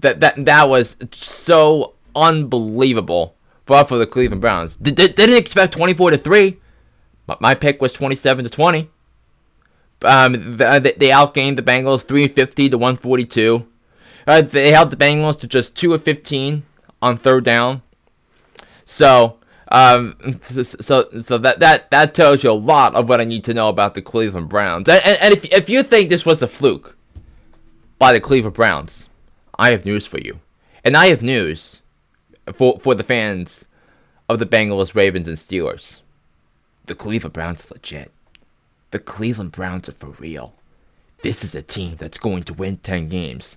[0.00, 3.34] that that that was so unbelievable
[3.66, 4.76] for for the Cleveland Browns.
[4.76, 6.58] D- d- didn't expect 24 to three,
[7.40, 8.90] my pick was 27 to 20.
[10.02, 13.66] Um, they, they outgained the Bengals 350 to 142.
[14.26, 16.64] Uh, they held the Bengals to just 2 of 15
[17.00, 17.82] on third down.
[18.84, 19.38] So,
[19.74, 23.54] um, so, so that that that tells you a lot of what I need to
[23.54, 24.88] know about the Cleveland Browns.
[24.88, 26.96] And, and, and if if you think this was a fluke
[27.98, 29.08] by the Cleveland Browns,
[29.58, 30.38] I have news for you,
[30.84, 31.82] and I have news
[32.54, 33.64] for for the fans
[34.28, 36.00] of the Bengals, Ravens, and Steelers.
[36.86, 38.12] The Cleveland Browns are legit.
[38.92, 40.54] The Cleveland Browns are for real.
[41.22, 43.56] This is a team that's going to win 10 games.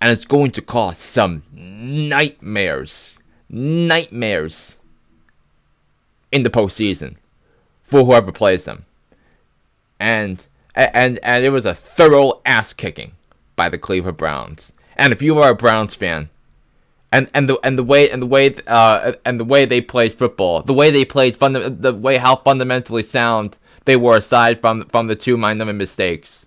[0.00, 3.18] And it's going to cause some nightmares
[3.48, 4.76] nightmares
[6.32, 7.16] in the postseason
[7.82, 8.84] for whoever plays them.
[9.98, 13.12] And and and it was a thorough ass kicking
[13.56, 14.72] by the Cleveland Browns.
[14.96, 16.28] And if you are a Browns fan,
[17.12, 20.14] and and the and the way and the way uh and the way they played
[20.14, 24.84] football, the way they played funda- the way how fundamentally sound they were aside from
[24.86, 26.44] from the two minor mistakes,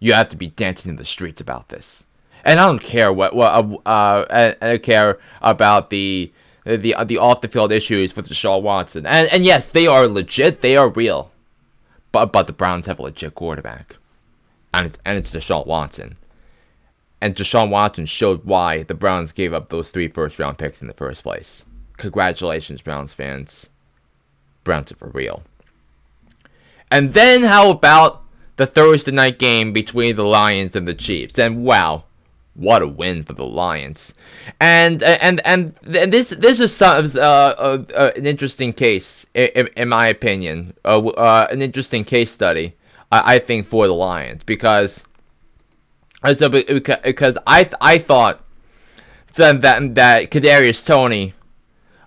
[0.00, 2.04] you have to be dancing in the streets about this
[2.44, 6.32] and I don't care what what uh, uh I, don't care about the
[6.66, 9.06] Uh, the uh, the off the field issues with Deshaun Watson.
[9.06, 11.30] And and yes, they are legit, they are real.
[12.12, 13.96] But but the Browns have a legit quarterback.
[14.72, 16.16] And it's and it's Deshaun Watson.
[17.20, 20.88] And Deshaun Watson showed why the Browns gave up those three first round picks in
[20.88, 21.64] the first place.
[21.96, 23.68] Congratulations, Browns fans.
[24.62, 25.42] Browns are for real.
[26.90, 28.22] And then how about
[28.56, 31.38] the Thursday night game between the Lions and the Chiefs?
[31.38, 32.03] And wow,
[32.54, 34.14] what a win for the Lions.
[34.60, 39.68] And and and, and this this is some uh, uh, uh, an interesting case in,
[39.76, 40.74] in my opinion.
[40.84, 42.76] Uh, uh, an interesting case study,
[43.12, 45.04] I, I think, for the Lions because
[46.34, 48.44] so because I I thought
[49.34, 51.34] that that, that Kadarius Toney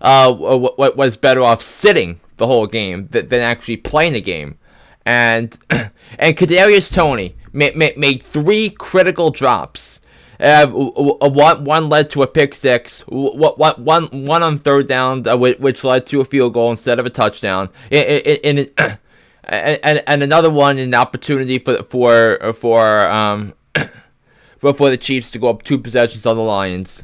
[0.01, 4.57] uh was better off sitting the whole game than, than actually playing the game,
[5.05, 9.99] and and Kadarius Toney made, made three critical drops
[10.39, 13.02] uh, one, one led to a pick six.
[13.08, 17.06] One, one, one on third down, uh, which led to a field goal instead of
[17.06, 17.69] a touchdown.
[17.90, 18.71] In, in,
[19.44, 23.54] and, and another one, an opportunity for for for um
[24.58, 27.04] for, for the Chiefs to go up two possessions on the Lions.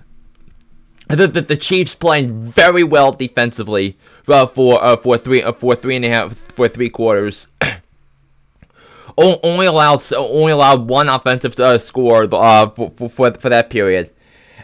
[1.08, 5.76] The, the, the Chiefs playing very well defensively uh, for uh, for three uh, for
[5.76, 7.48] three and a half for three quarters.
[9.18, 14.12] only allowed only allowed one offensive uh, score uh, for, for, for that period,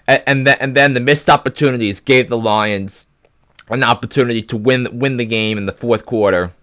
[0.08, 3.08] and, and then and then the missed opportunities gave the Lions
[3.70, 6.54] an opportunity to win win the game in the fourth quarter,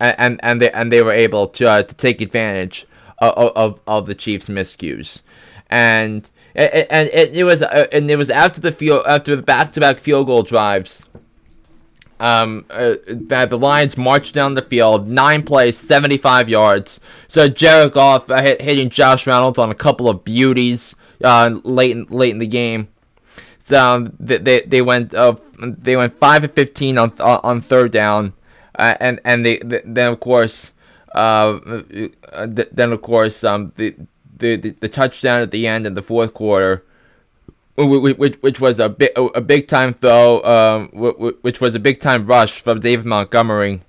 [0.00, 2.86] and and they and they were able to uh, to take advantage
[3.18, 5.22] of, of, of the Chiefs' miscues,
[5.70, 9.42] and and, and it, it was uh, and it was after the field after the
[9.42, 11.04] back to back field goal drives.
[12.22, 17.00] Um, uh, the Lions marched down the field, nine plays, 75 yards.
[17.26, 20.94] So Jared Goff uh, hit, hitting Josh Reynolds on a couple of beauties
[21.24, 22.86] uh, late in, late in the game.
[23.58, 28.34] So um, they, they went uh, they went five and 15 on on third down,
[28.78, 30.72] uh, and and they, they, then of course
[31.16, 31.58] uh
[32.72, 33.94] then of course um the,
[34.36, 36.84] the the touchdown at the end in the fourth quarter
[37.76, 40.88] which, which was a big a big time throw, um,
[41.42, 43.80] which was a big time rush from David Montgomery,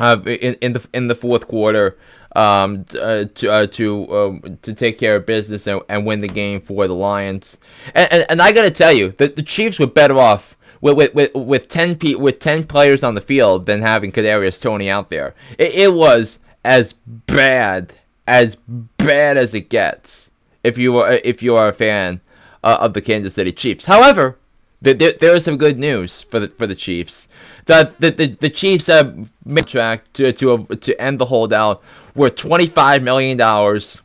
[0.00, 1.96] uh, in in the in the fourth quarter,
[2.34, 6.28] um, uh, to uh, to um, to take care of business and, and win the
[6.28, 7.56] game for the Lions.
[7.94, 11.14] And and, and I gotta tell you, the, the Chiefs were better off with with,
[11.14, 15.10] with, with ten pe- with ten players on the field than having Kadarius Toney out
[15.10, 15.34] there.
[15.58, 17.94] It, it was as bad
[18.26, 18.56] as
[18.96, 20.32] bad as it gets.
[20.64, 22.20] If you are if you are a fan
[22.66, 23.84] uh, of the Kansas City Chiefs.
[23.84, 24.36] However,
[24.82, 27.28] there, there is some good news for the for the Chiefs.
[27.66, 31.80] The the, the, the Chiefs have made track to to to end the holdout
[32.14, 34.00] worth twenty five million dollars.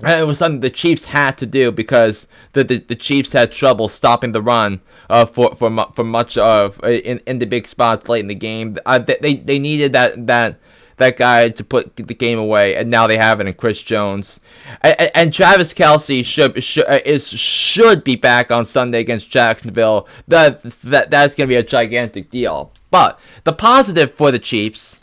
[0.00, 3.50] And it was something the Chiefs had to do because the, the, the Chiefs had
[3.50, 4.80] trouble stopping the run
[5.10, 8.34] uh, for for for much of uh, in, in the big spots late in the
[8.34, 8.76] game.
[8.86, 10.60] Uh, they they needed that that
[10.98, 14.40] that guy to put the game away, and now they have it in Chris Jones.
[14.82, 20.06] And, and Travis Kelce should, should uh, is should be back on Sunday against Jacksonville.
[20.26, 22.72] That that that's gonna be a gigantic deal.
[22.90, 25.02] But the positive for the Chiefs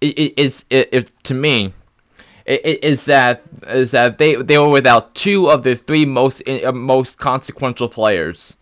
[0.00, 1.72] is, is, is to me
[2.46, 7.18] is that is that they they were without two of the three most uh, most
[7.18, 8.56] consequential players,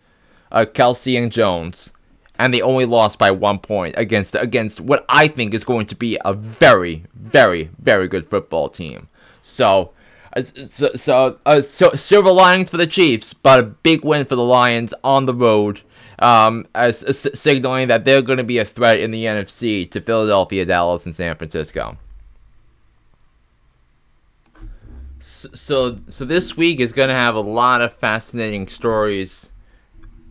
[0.51, 1.91] uh, Kelce and Jones
[2.37, 5.95] and they only lost by one point against against what I think is going to
[5.95, 9.07] be a very, very, very good football team.
[9.41, 9.91] So,
[10.35, 14.35] uh, so, so, uh, so silver linings for the Chiefs, but a big win for
[14.35, 15.81] the Lions on the road,
[16.19, 20.01] um, as, as signaling that they're going to be a threat in the NFC to
[20.01, 21.97] Philadelphia, Dallas, and San Francisco.
[25.19, 29.51] So, so this week is going to have a lot of fascinating stories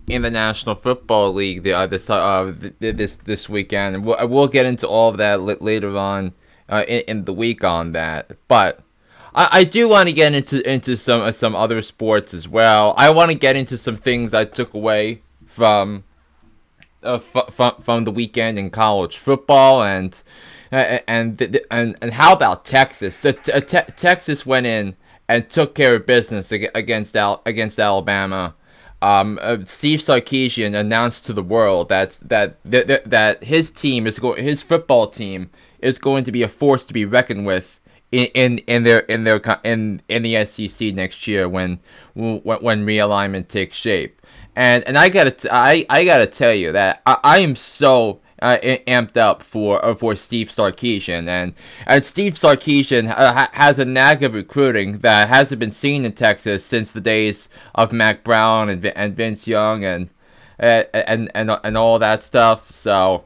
[0.07, 4.49] in the National Football League the, uh, this uh, this this weekend, and we'll, we'll
[4.49, 6.33] get into all of that later on
[6.69, 8.31] uh, in, in the week on that.
[8.49, 8.81] But
[9.35, 12.95] I, I do want to get into into some uh, some other sports as well.
[12.97, 16.05] I want to get into some things I took away from
[17.03, 20.17] uh, f- f- from the weekend in college football and.
[20.73, 23.15] Uh, and and and how about Texas?
[23.15, 24.97] So te- Texas went in
[25.29, 28.57] and took care of business against Al- against Alabama
[29.05, 34.19] um, uh, Steve Sarkisian announced to the world that that that, that his team is
[34.19, 37.81] going, his football team is going to be a force to be reckoned with
[38.11, 41.81] in, in, in their in their in in the SEC next year when
[42.15, 44.23] when, when realignment takes shape.
[44.57, 48.21] And and I gotta t- I, I gotta tell you that I, I am so
[48.45, 51.55] uh, amped up for uh, for Steve Sarkisian, and
[51.87, 56.13] and Steve Sarkisian uh, ha- has a knack of recruiting that hasn't been seen in
[56.13, 60.11] Texas since the days of Mack Brown and and Vince Young and
[60.61, 62.71] uh, and and and all that stuff.
[62.71, 63.25] So.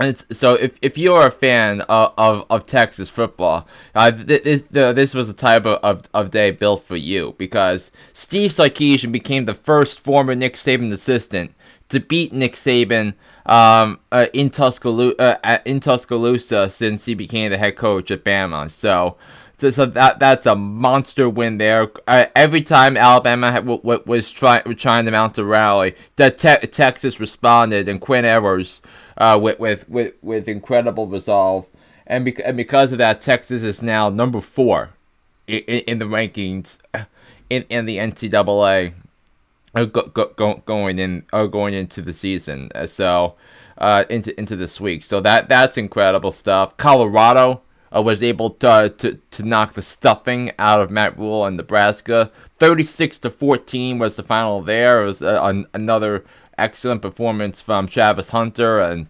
[0.00, 3.66] And so if, if you're a fan of, of, of Texas football,
[3.96, 8.52] uh, this, this was a type of, of, of day built for you because Steve
[8.52, 11.52] Sarkisian became the first former Nick Saban assistant
[11.88, 13.14] to beat Nick Saban
[13.48, 18.70] um, uh, in Tuscaloosa uh, in Tuscaloosa since he became the head coach at Bama.
[18.70, 19.16] So.
[19.60, 21.90] So, so that that's a monster win there.
[22.06, 24.62] Uh, every time Alabama had, w- w- was trying
[25.04, 28.82] to mount a rally, that te- Texas responded, and Quinn Ewers
[29.16, 31.66] uh, with, with with with incredible resolve,
[32.06, 34.90] and, bec- and because of that, Texas is now number four
[35.48, 36.78] in, in the rankings
[37.50, 39.07] in in the NCAA uh,
[39.74, 42.70] go, go, go, going in uh, going into the season.
[42.74, 43.36] Uh, so
[43.78, 45.04] uh, into into this week.
[45.04, 46.76] So that that's incredible stuff.
[46.76, 47.62] Colorado
[47.94, 52.30] uh, was able to, to to knock the stuffing out of Matt Rhule and Nebraska.
[52.58, 55.02] 36 to 14 was the final there.
[55.02, 56.24] It was uh, an, another
[56.56, 59.06] excellent performance from Travis Hunter and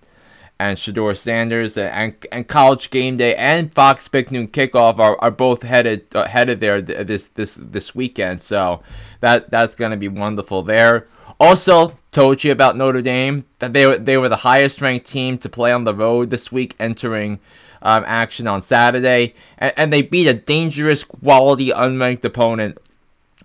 [0.61, 5.31] and Shedeur Sanders and, and College Game Day and Fox Big Noon Kickoff are, are
[5.31, 8.43] both headed uh, headed there this this this weekend.
[8.43, 8.83] So
[9.21, 11.07] that that's gonna be wonderful there.
[11.41, 15.39] Also, told you about Notre Dame that they were they were the highest ranked team
[15.39, 17.39] to play on the road this week, entering
[17.81, 22.77] um, action on Saturday, and, and, they beat a dangerous, quality, unranked opponent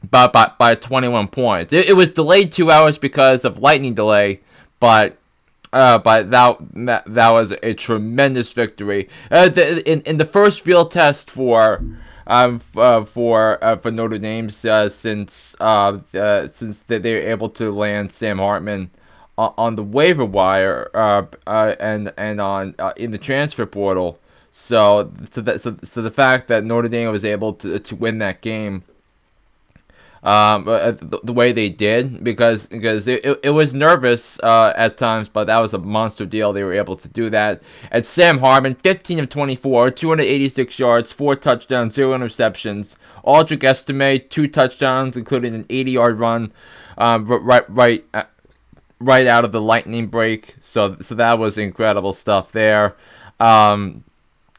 [0.09, 1.71] by by, by 21 points.
[1.71, 4.41] It, it was delayed two hours because of lightning delay,
[4.79, 5.17] but
[5.73, 9.09] uh, but that, that that was a tremendous victory.
[9.29, 11.83] Uh, the, in in the first field test for
[12.27, 17.49] um uh, for uh, for Notre Dame uh, since uh, uh since they were able
[17.49, 18.91] to land Sam Hartman
[19.37, 24.19] on the waiver wire uh, uh, and and on uh, in the transfer portal.
[24.51, 28.19] So so that so, so the fact that Notre Dame was able to to win
[28.19, 28.83] that game
[30.23, 34.71] um, uh, the, the, way they did because because it, it, it was nervous uh,
[34.73, 36.53] at times, but that was a monster deal.
[36.53, 37.61] They were able to do that.
[37.91, 42.95] And Sam Hartman, 15 of 24, 286 yards, four touchdowns, zero interceptions.
[43.25, 46.53] Audric Estime, two touchdowns, including an 80-yard run,
[46.97, 48.23] um, right right uh,
[49.01, 50.55] right out of the lightning break.
[50.61, 52.95] So so that was incredible stuff there.
[53.41, 54.05] Um,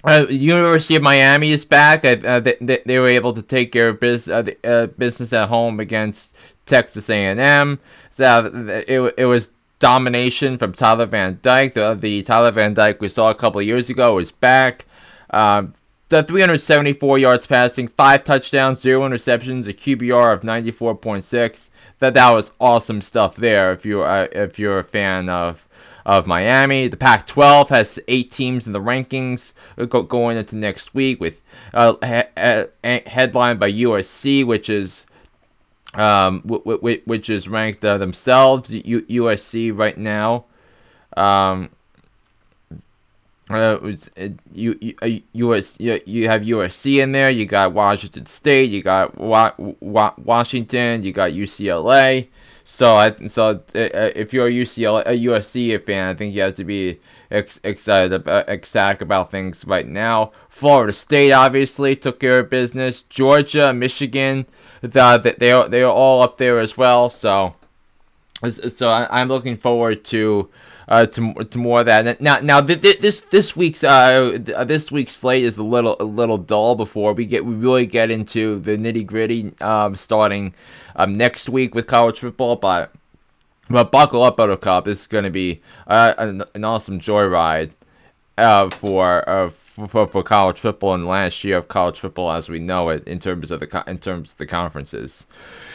[0.07, 2.05] uh, University of Miami is back.
[2.05, 5.49] Uh, they, they were able to take care of biz, uh, the, uh, business at
[5.49, 6.35] home against
[6.67, 7.79] Texas A&M.
[8.11, 8.51] So
[8.87, 11.75] it, it was domination from Tyler Van Dyke.
[11.75, 14.87] The, the Tyler Van Dyke we saw a couple years ago is back.
[15.31, 15.73] Um,
[16.11, 21.71] the 374 yards passing, five touchdowns, zero interceptions, a QBR of 94.6.
[21.99, 23.73] That that was awesome stuff there.
[23.73, 25.67] If you're uh, if you're a fan of
[26.07, 26.89] of Miami.
[26.89, 29.53] The Pac 12 has eight teams in the rankings
[30.09, 31.41] going into next week, with
[31.73, 35.07] uh, he- headlined by USC, which is.
[35.95, 40.47] Um, which is ranked uh, themselves USC right now.
[41.17, 41.71] Um,
[43.51, 43.79] uh,
[44.53, 47.31] you, you, US, you, you have USC in there.
[47.31, 48.71] You got Washington State.
[48.71, 51.03] You got Wa- Wa- Washington.
[51.03, 52.29] You got UCLA.
[52.65, 56.41] So I so uh, uh if you're a UCLA a USC fan, I think you
[56.41, 56.99] have to be
[57.31, 60.33] ex- excited about ecstatic about things right now.
[60.49, 63.03] Florida State obviously took care of business.
[63.03, 64.47] Georgia, Michigan,
[64.81, 67.11] the, they are they are all up there as well.
[67.11, 67.55] So
[68.51, 70.49] so I, am looking forward to.
[70.87, 75.43] Uh, to, to more of that now now this this week's uh this week's slate
[75.43, 79.07] is a little a little dull before we get we really get into the nitty
[79.07, 80.53] gritty um starting
[80.97, 82.57] um, next week with college football.
[82.57, 82.93] But
[83.69, 84.85] but buckle up, Buttercup.
[84.85, 87.71] This is going to be uh, an, an awesome joyride
[88.37, 92.59] uh, for, uh, for for college football and last year of college football as we
[92.59, 95.27] know it in terms of the in terms of the conferences.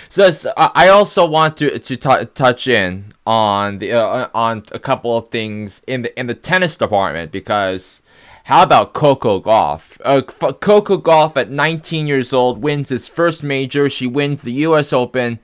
[0.09, 4.79] So, so I also want to to t- touch in on the uh, on a
[4.79, 8.01] couple of things in the in the tennis department because
[8.45, 10.01] how about Coco Gauff?
[10.03, 13.87] Uh, Coco Gauff at 19 years old wins his first major.
[13.91, 14.91] She wins the U.S.
[14.91, 15.37] Open.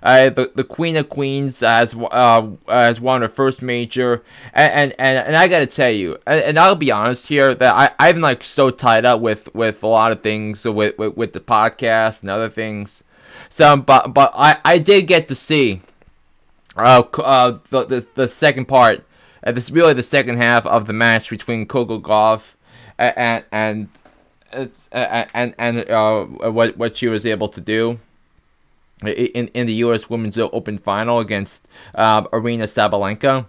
[0.00, 5.18] Uh, the, the Queen of Queens has uh, has won her first major, and and,
[5.26, 8.22] and I gotta tell you, and, and I'll be honest here that I I've been
[8.22, 12.22] like so tied up with, with a lot of things with, with with the podcast
[12.22, 13.02] and other things,
[13.48, 15.82] so but but I, I did get to see
[16.76, 19.04] uh, uh the, the the second part
[19.44, 22.54] uh, this is really the second half of the match between Coco Gauff
[22.98, 23.88] and and
[24.52, 27.98] uh, and and uh, what what she was able to do
[29.02, 30.08] in in the U.S.
[30.08, 33.46] Women's Open Final against uh, Aryna Sabalenka.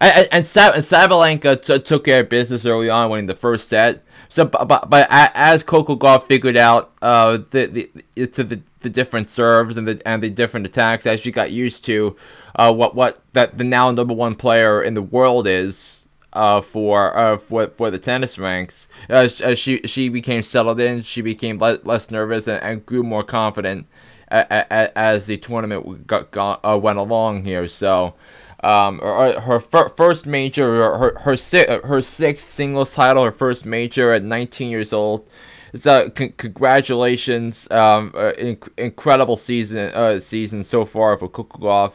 [0.00, 4.02] And, and, Sabalenka t- took care of business early on, winning the first set.
[4.32, 9.28] So, but, but as Coco Gauff figured out uh, the the to the, the different
[9.28, 12.16] serves and the and the different attacks, as she got used to
[12.56, 17.14] uh, what what that the now number one player in the world is uh, for
[17.14, 18.88] uh, for for the tennis ranks.
[19.10, 23.02] As, as she she became settled in, she became le- less nervous and, and grew
[23.02, 23.86] more confident
[24.30, 27.68] as the tournament got, got uh, went along here.
[27.68, 28.14] So.
[28.62, 33.66] Um, her, her fir- first major, her her, si- her sixth singles title, her first
[33.66, 35.26] major at 19 years old.
[35.74, 41.94] So c- congratulations, um, uh, inc- incredible season uh, season so far for Gauff,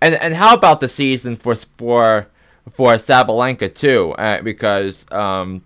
[0.00, 2.28] and and how about the season for for
[2.70, 5.62] for Sabalenka too, uh, because um,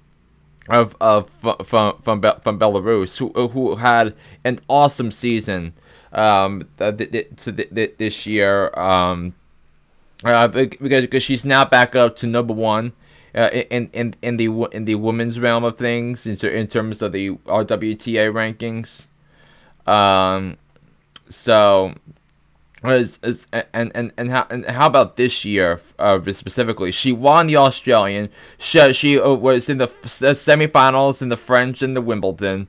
[0.68, 1.30] of of
[1.64, 5.74] from from from Belarus, who who had an awesome season
[6.12, 9.32] um this year um
[10.24, 12.92] uh, because because she's now back up to number one.
[13.32, 17.12] Uh, in in in the in the women's realm of things, in, in terms of
[17.12, 19.06] the RWTA rankings,
[19.88, 20.56] um,
[21.28, 21.94] so
[22.84, 26.90] is, is, and, and, and, how, and how about this year uh, specifically?
[26.90, 28.30] She won the Australian.
[28.58, 32.68] She, she uh, was in the semifinals in the French and the Wimbledon.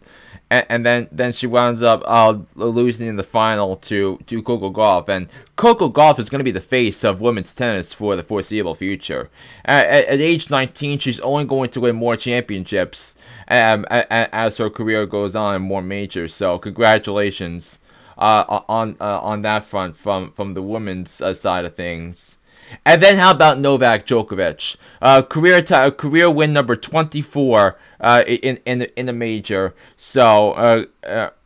[0.51, 4.69] And, and then, then she winds up uh, losing in the final to, to Coco
[4.69, 8.23] Gauff, And Coco Gauff is going to be the face of women's tennis for the
[8.23, 9.29] foreseeable future.
[9.63, 13.15] At, at, at age 19, she's only going to win more championships
[13.47, 16.33] um, as her career goes on and more majors.
[16.33, 17.79] So, congratulations
[18.17, 22.37] uh, on uh, on that front from from the women's uh, side of things.
[22.85, 24.77] And then how about Novak Djokovic?
[25.01, 29.73] Uh, career t- career win number 24 uh, in in in the major.
[29.95, 30.85] So uh,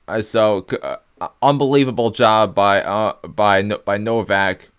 [0.07, 4.69] uh so uh, unbelievable job by uh by by Novak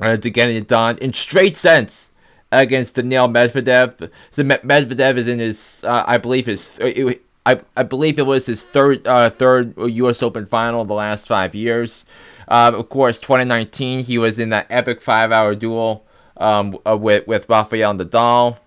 [0.00, 2.10] uh, to getting it done in straight sense
[2.50, 4.10] against Daniil Medvedev.
[4.32, 6.70] So Medvedev is in his uh, I believe his
[7.46, 10.22] I, I believe it was his third uh, third U.S.
[10.22, 12.04] Open final in the last five years.
[12.48, 16.06] Of course, 2019 he was in that epic five-hour duel
[16.38, 18.58] um, with with Rafael Nadal,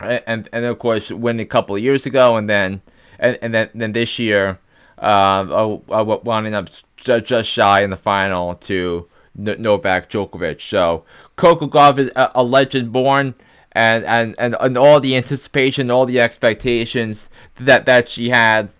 [0.00, 2.82] and and of course winning a couple of years ago, and then
[3.18, 4.58] and, and then then this year,
[4.98, 10.60] uh, uh, winding up just shy in the final to Novak Djokovic.
[10.60, 11.04] So
[11.36, 13.34] Coco Gauff is a, a legend born
[13.72, 18.70] and, and, and, and all the anticipation, all the expectations that, that she had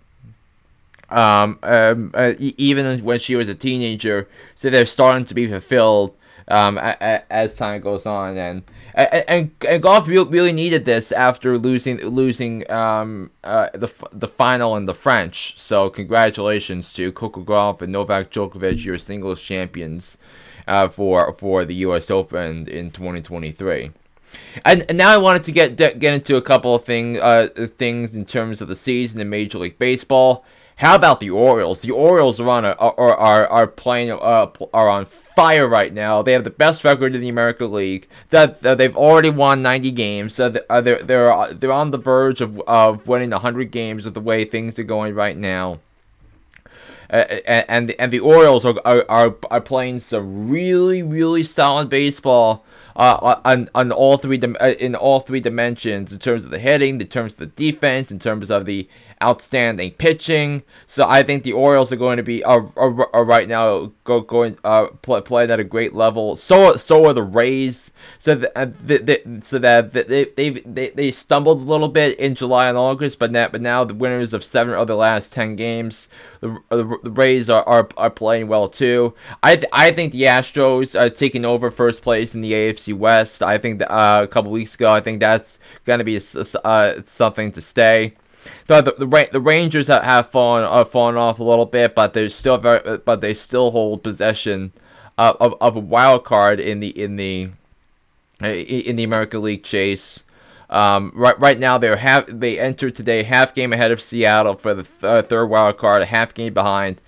[1.09, 4.27] um, um, uh, even when she was a teenager.
[4.55, 6.13] So they're starting to be fulfilled
[6.49, 8.63] um, as time goes on, and
[8.95, 14.85] and, and Gauff really needed this after losing losing um, uh, the the final in
[14.85, 15.57] the French.
[15.57, 20.17] So congratulations to Coco Gauff and Novak Djokovic, your singles champions
[20.67, 22.09] uh, for for the U.S.
[22.09, 23.91] Open in 2023.
[24.63, 28.15] And, and now I wanted to get get into a couple of thing, uh, things
[28.15, 30.45] in terms of the season in Major League Baseball.
[30.79, 31.81] How about the Orioles?
[31.81, 36.21] The Orioles are on a, are, are, are playing uh, are on fire right now.
[36.21, 38.07] They have the best record in the American League.
[38.29, 40.35] That they've already won 90 games.
[40.35, 44.21] So uh, they're they're they're on the verge of of winning 100 games with the
[44.21, 45.81] way things are going right now.
[47.09, 52.63] Uh, and and the Orioles are, are are playing some really really solid baseball
[52.95, 56.99] uh, on on all three uh, in all three dimensions in terms of the hitting,
[56.99, 58.87] in terms of the defense, in terms of the
[59.21, 60.63] outstanding pitching.
[60.87, 64.21] So I think the Orioles are going to be are, are, are right now go,
[64.21, 66.35] going uh play, playing at a great level.
[66.35, 67.91] So so are the Rays.
[68.17, 72.69] So that uh, so that they they they they stumbled a little bit in July
[72.69, 76.07] and August, but now but now the winners of seven of the last ten games.
[76.41, 79.13] The, the, the Rays are, are, are playing well too.
[79.43, 83.43] I th- I think the Astros are taking over first place in the AFC West.
[83.43, 86.21] I think that, uh, a couple weeks ago, I think that's gonna be a,
[86.63, 88.15] uh, something to stay.
[88.67, 92.29] The, the, the, the Rangers have fallen have fallen off a little bit, but they're
[92.29, 94.73] still very but they still hold possession
[95.17, 97.49] of, of, of a wild card in the in the
[98.41, 100.23] in the American League chase.
[100.69, 104.73] Um, right right now they're half they entered today half game ahead of Seattle for
[104.75, 107.01] the th- uh, third wild card, a half game behind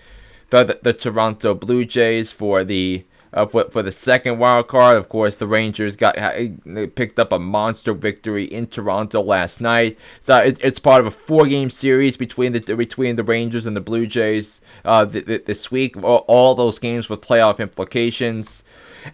[0.49, 3.03] the, the, the Toronto Blue Jays for the
[3.33, 4.97] uh, for, for the second wild card.
[4.97, 6.15] Of course, the Rangers got
[6.95, 9.97] picked up a monster victory in Toronto last night.
[10.19, 13.81] So it, it's part of a four-game series between the between the Rangers and the
[13.81, 16.01] Blue Jays uh, th- th- this week.
[16.03, 18.63] All, all, those games with playoff implications.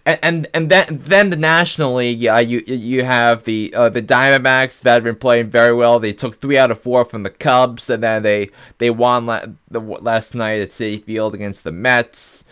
[0.04, 4.02] And and, and then then the National League, yeah, you you have the uh, the
[4.02, 5.98] Diamondbacks that have been playing very well.
[5.98, 9.46] They took three out of four from the Cubs, and then they they won la-
[9.70, 12.44] the, last night at Citi Field against the Mets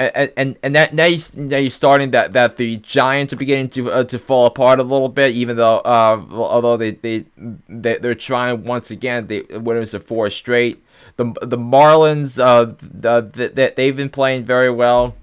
[0.00, 3.68] and and, and that now, you, now you're starting that, that the Giants are beginning
[3.70, 7.24] to uh, to fall apart a little bit, even though uh, although they they,
[7.68, 10.82] they they're trying once again, they winners of four straight.
[11.16, 15.14] The the Marlins uh the, the, they've been playing very well.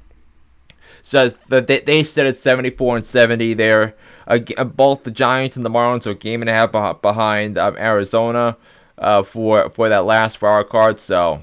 [1.03, 3.95] So they they sit at 74 and 70 there.
[4.27, 7.77] Uh, both the Giants and the Marlins are a game and a half behind um,
[7.77, 8.57] Arizona
[8.97, 10.99] uh, for for that last wild card.
[10.99, 11.41] So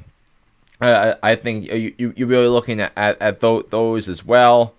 [0.92, 4.74] uh, I think you, you, you're really looking at, at, at those as well.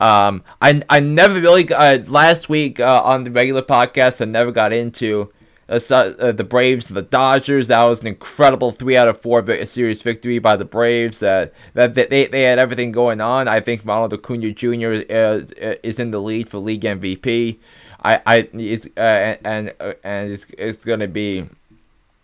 [0.00, 4.50] Um, I, I never really, uh, last week uh, on the regular podcast, I never
[4.50, 5.30] got into
[5.68, 7.68] uh, uh, the Braves and the Dodgers.
[7.68, 11.20] That was an incredible three out of four series victory by the Braves.
[11.20, 13.46] that that they, they had everything going on.
[13.46, 14.92] I think Ronald Acuna Jr.
[14.92, 17.58] is, uh, is in the lead for league MVP.
[18.02, 21.46] I, I it's uh, and and it's it's gonna be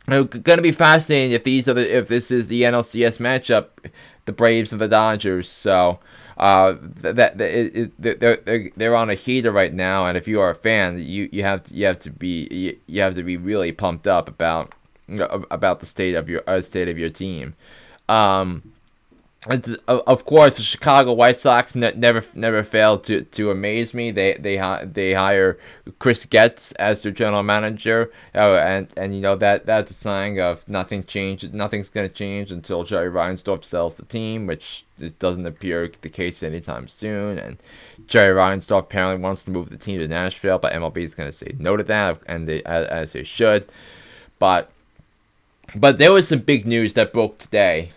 [0.09, 3.91] it's gonna be fascinating if these are the if this is the NLCS matchup,
[4.25, 5.49] the Braves and the Dodgers.
[5.49, 5.99] So
[6.37, 10.99] uh, that, they're they're on a heater right now, and if you are a fan,
[10.99, 14.07] you, you have to, you have to be you, you have to be really pumped
[14.07, 14.73] up about
[15.51, 17.55] about the state of your uh, state of your team.
[18.09, 18.73] Um,
[19.89, 24.11] of course, the Chicago White Sox never never failed to, to amaze me.
[24.11, 25.59] They they they hire
[25.99, 30.41] Chris Getz as their general manager, uh, and and you know that that's a sign
[30.41, 31.55] of nothing changed.
[31.55, 36.43] Nothing's gonna change until Jerry Reinsdorf sells the team, which it doesn't appear the case
[36.43, 37.39] anytime soon.
[37.39, 37.59] And
[38.09, 41.55] Jerry Reinsdorf apparently wants to move the team to Nashville, but MLB is gonna say
[41.59, 43.69] no to that, and they as, as they should.
[44.41, 44.71] But
[45.77, 47.91] but there was some big news that broke today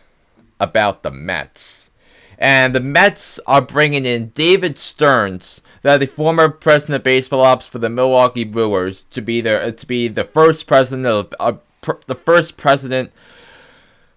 [0.60, 1.89] about the Mets.
[2.38, 7.80] and the Mets are bringing in David Stearns, the former president of baseball ops for
[7.80, 12.16] the Milwaukee Brewers, to be their to be the first president of uh, pr- the
[12.16, 13.12] first president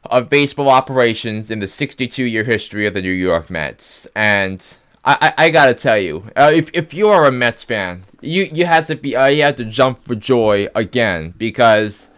[0.05, 4.07] of baseball operations in the 62 year history of the New York Mets.
[4.15, 4.65] And
[5.05, 8.49] I, I, I gotta tell you, uh, if, if you are a Mets fan, you,
[8.53, 12.09] you had to be uh, you had to jump for joy again because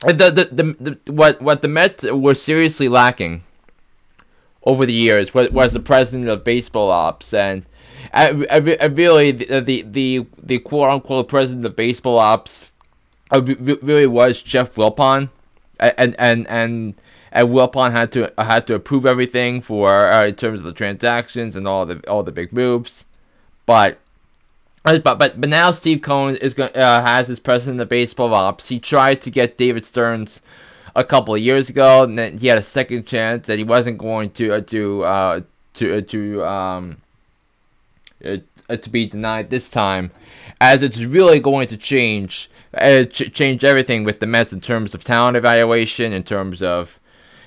[0.00, 3.44] the, the, the, the what what the Mets were seriously lacking
[4.64, 7.64] over the years was, was the president of baseball ops and
[8.12, 12.72] I, I, I really the, the the the quote unquote president of baseball ops
[13.30, 15.30] uh, really was Jeff Wilpon
[15.78, 16.94] and and and
[17.32, 21.56] and Wilpon had to had to approve everything for uh, in terms of the transactions
[21.56, 23.04] and all the all the big moves,
[23.66, 23.98] but.
[24.84, 28.34] Uh, but but but now Steve Cohen is going uh, has his president of baseball
[28.34, 28.66] ops.
[28.66, 30.42] He tried to get David Stearns
[30.94, 33.98] a couple of years ago, and then he had a second chance that he wasn't
[33.98, 35.40] going to uh, to uh,
[35.74, 36.96] to uh, to um
[38.24, 38.36] uh,
[38.76, 40.10] to be denied this time,
[40.60, 45.04] as it's really going to change ch- change everything with the Mets in terms of
[45.04, 46.98] talent evaluation, in terms of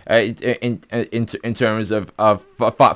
[0.09, 2.43] uh, in, in, in terms of, of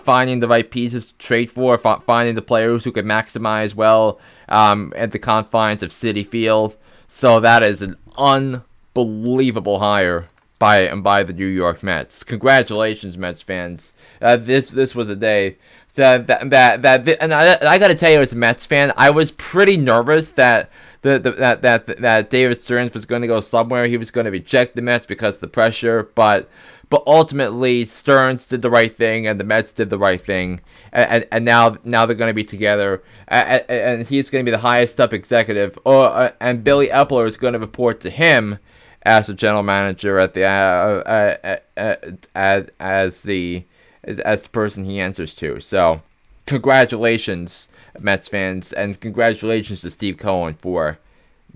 [0.03, 4.93] finding the right pieces to trade for, finding the players who can maximize well um,
[4.95, 6.77] at the confines of Citi Field.
[7.07, 10.27] So that is an unbelievable hire
[10.59, 12.23] by and by the New York Mets.
[12.23, 13.93] Congratulations, Mets fans.
[14.21, 15.57] Uh, this this was a day
[15.95, 18.93] that that that, that and I, I got to tell you, as a Mets fan,
[18.95, 20.69] I was pretty nervous that.
[21.01, 23.87] The, the, that, that that David Stearns was going to go somewhere.
[23.87, 26.11] He was going to reject the Mets because of the pressure.
[26.13, 26.49] But
[26.89, 30.59] but ultimately, Stearns did the right thing, and the Mets did the right thing,
[30.91, 34.51] and, and, and now now they're going to be together, and, and he's going to
[34.51, 38.09] be the highest up executive, or uh, and Billy Eppler is going to report to
[38.09, 38.59] him
[39.03, 41.95] as the general manager at the uh, uh, uh,
[42.35, 43.63] as as the
[44.03, 45.59] as, as the person he answers to.
[45.61, 46.01] So,
[46.45, 47.67] congratulations,
[47.99, 50.99] Mets fans, and congratulations to Steve Cohen for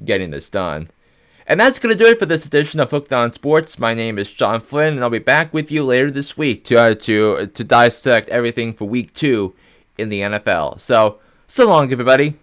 [0.03, 0.89] getting this done.
[1.45, 3.77] And that's going to do it for this edition of Hooked on Sports.
[3.77, 6.79] My name is John Flynn, and I'll be back with you later this week to
[6.79, 9.53] uh, to to dissect everything for Week Two
[9.97, 10.79] in the NFL.
[10.79, 12.35] So, so long, everybody.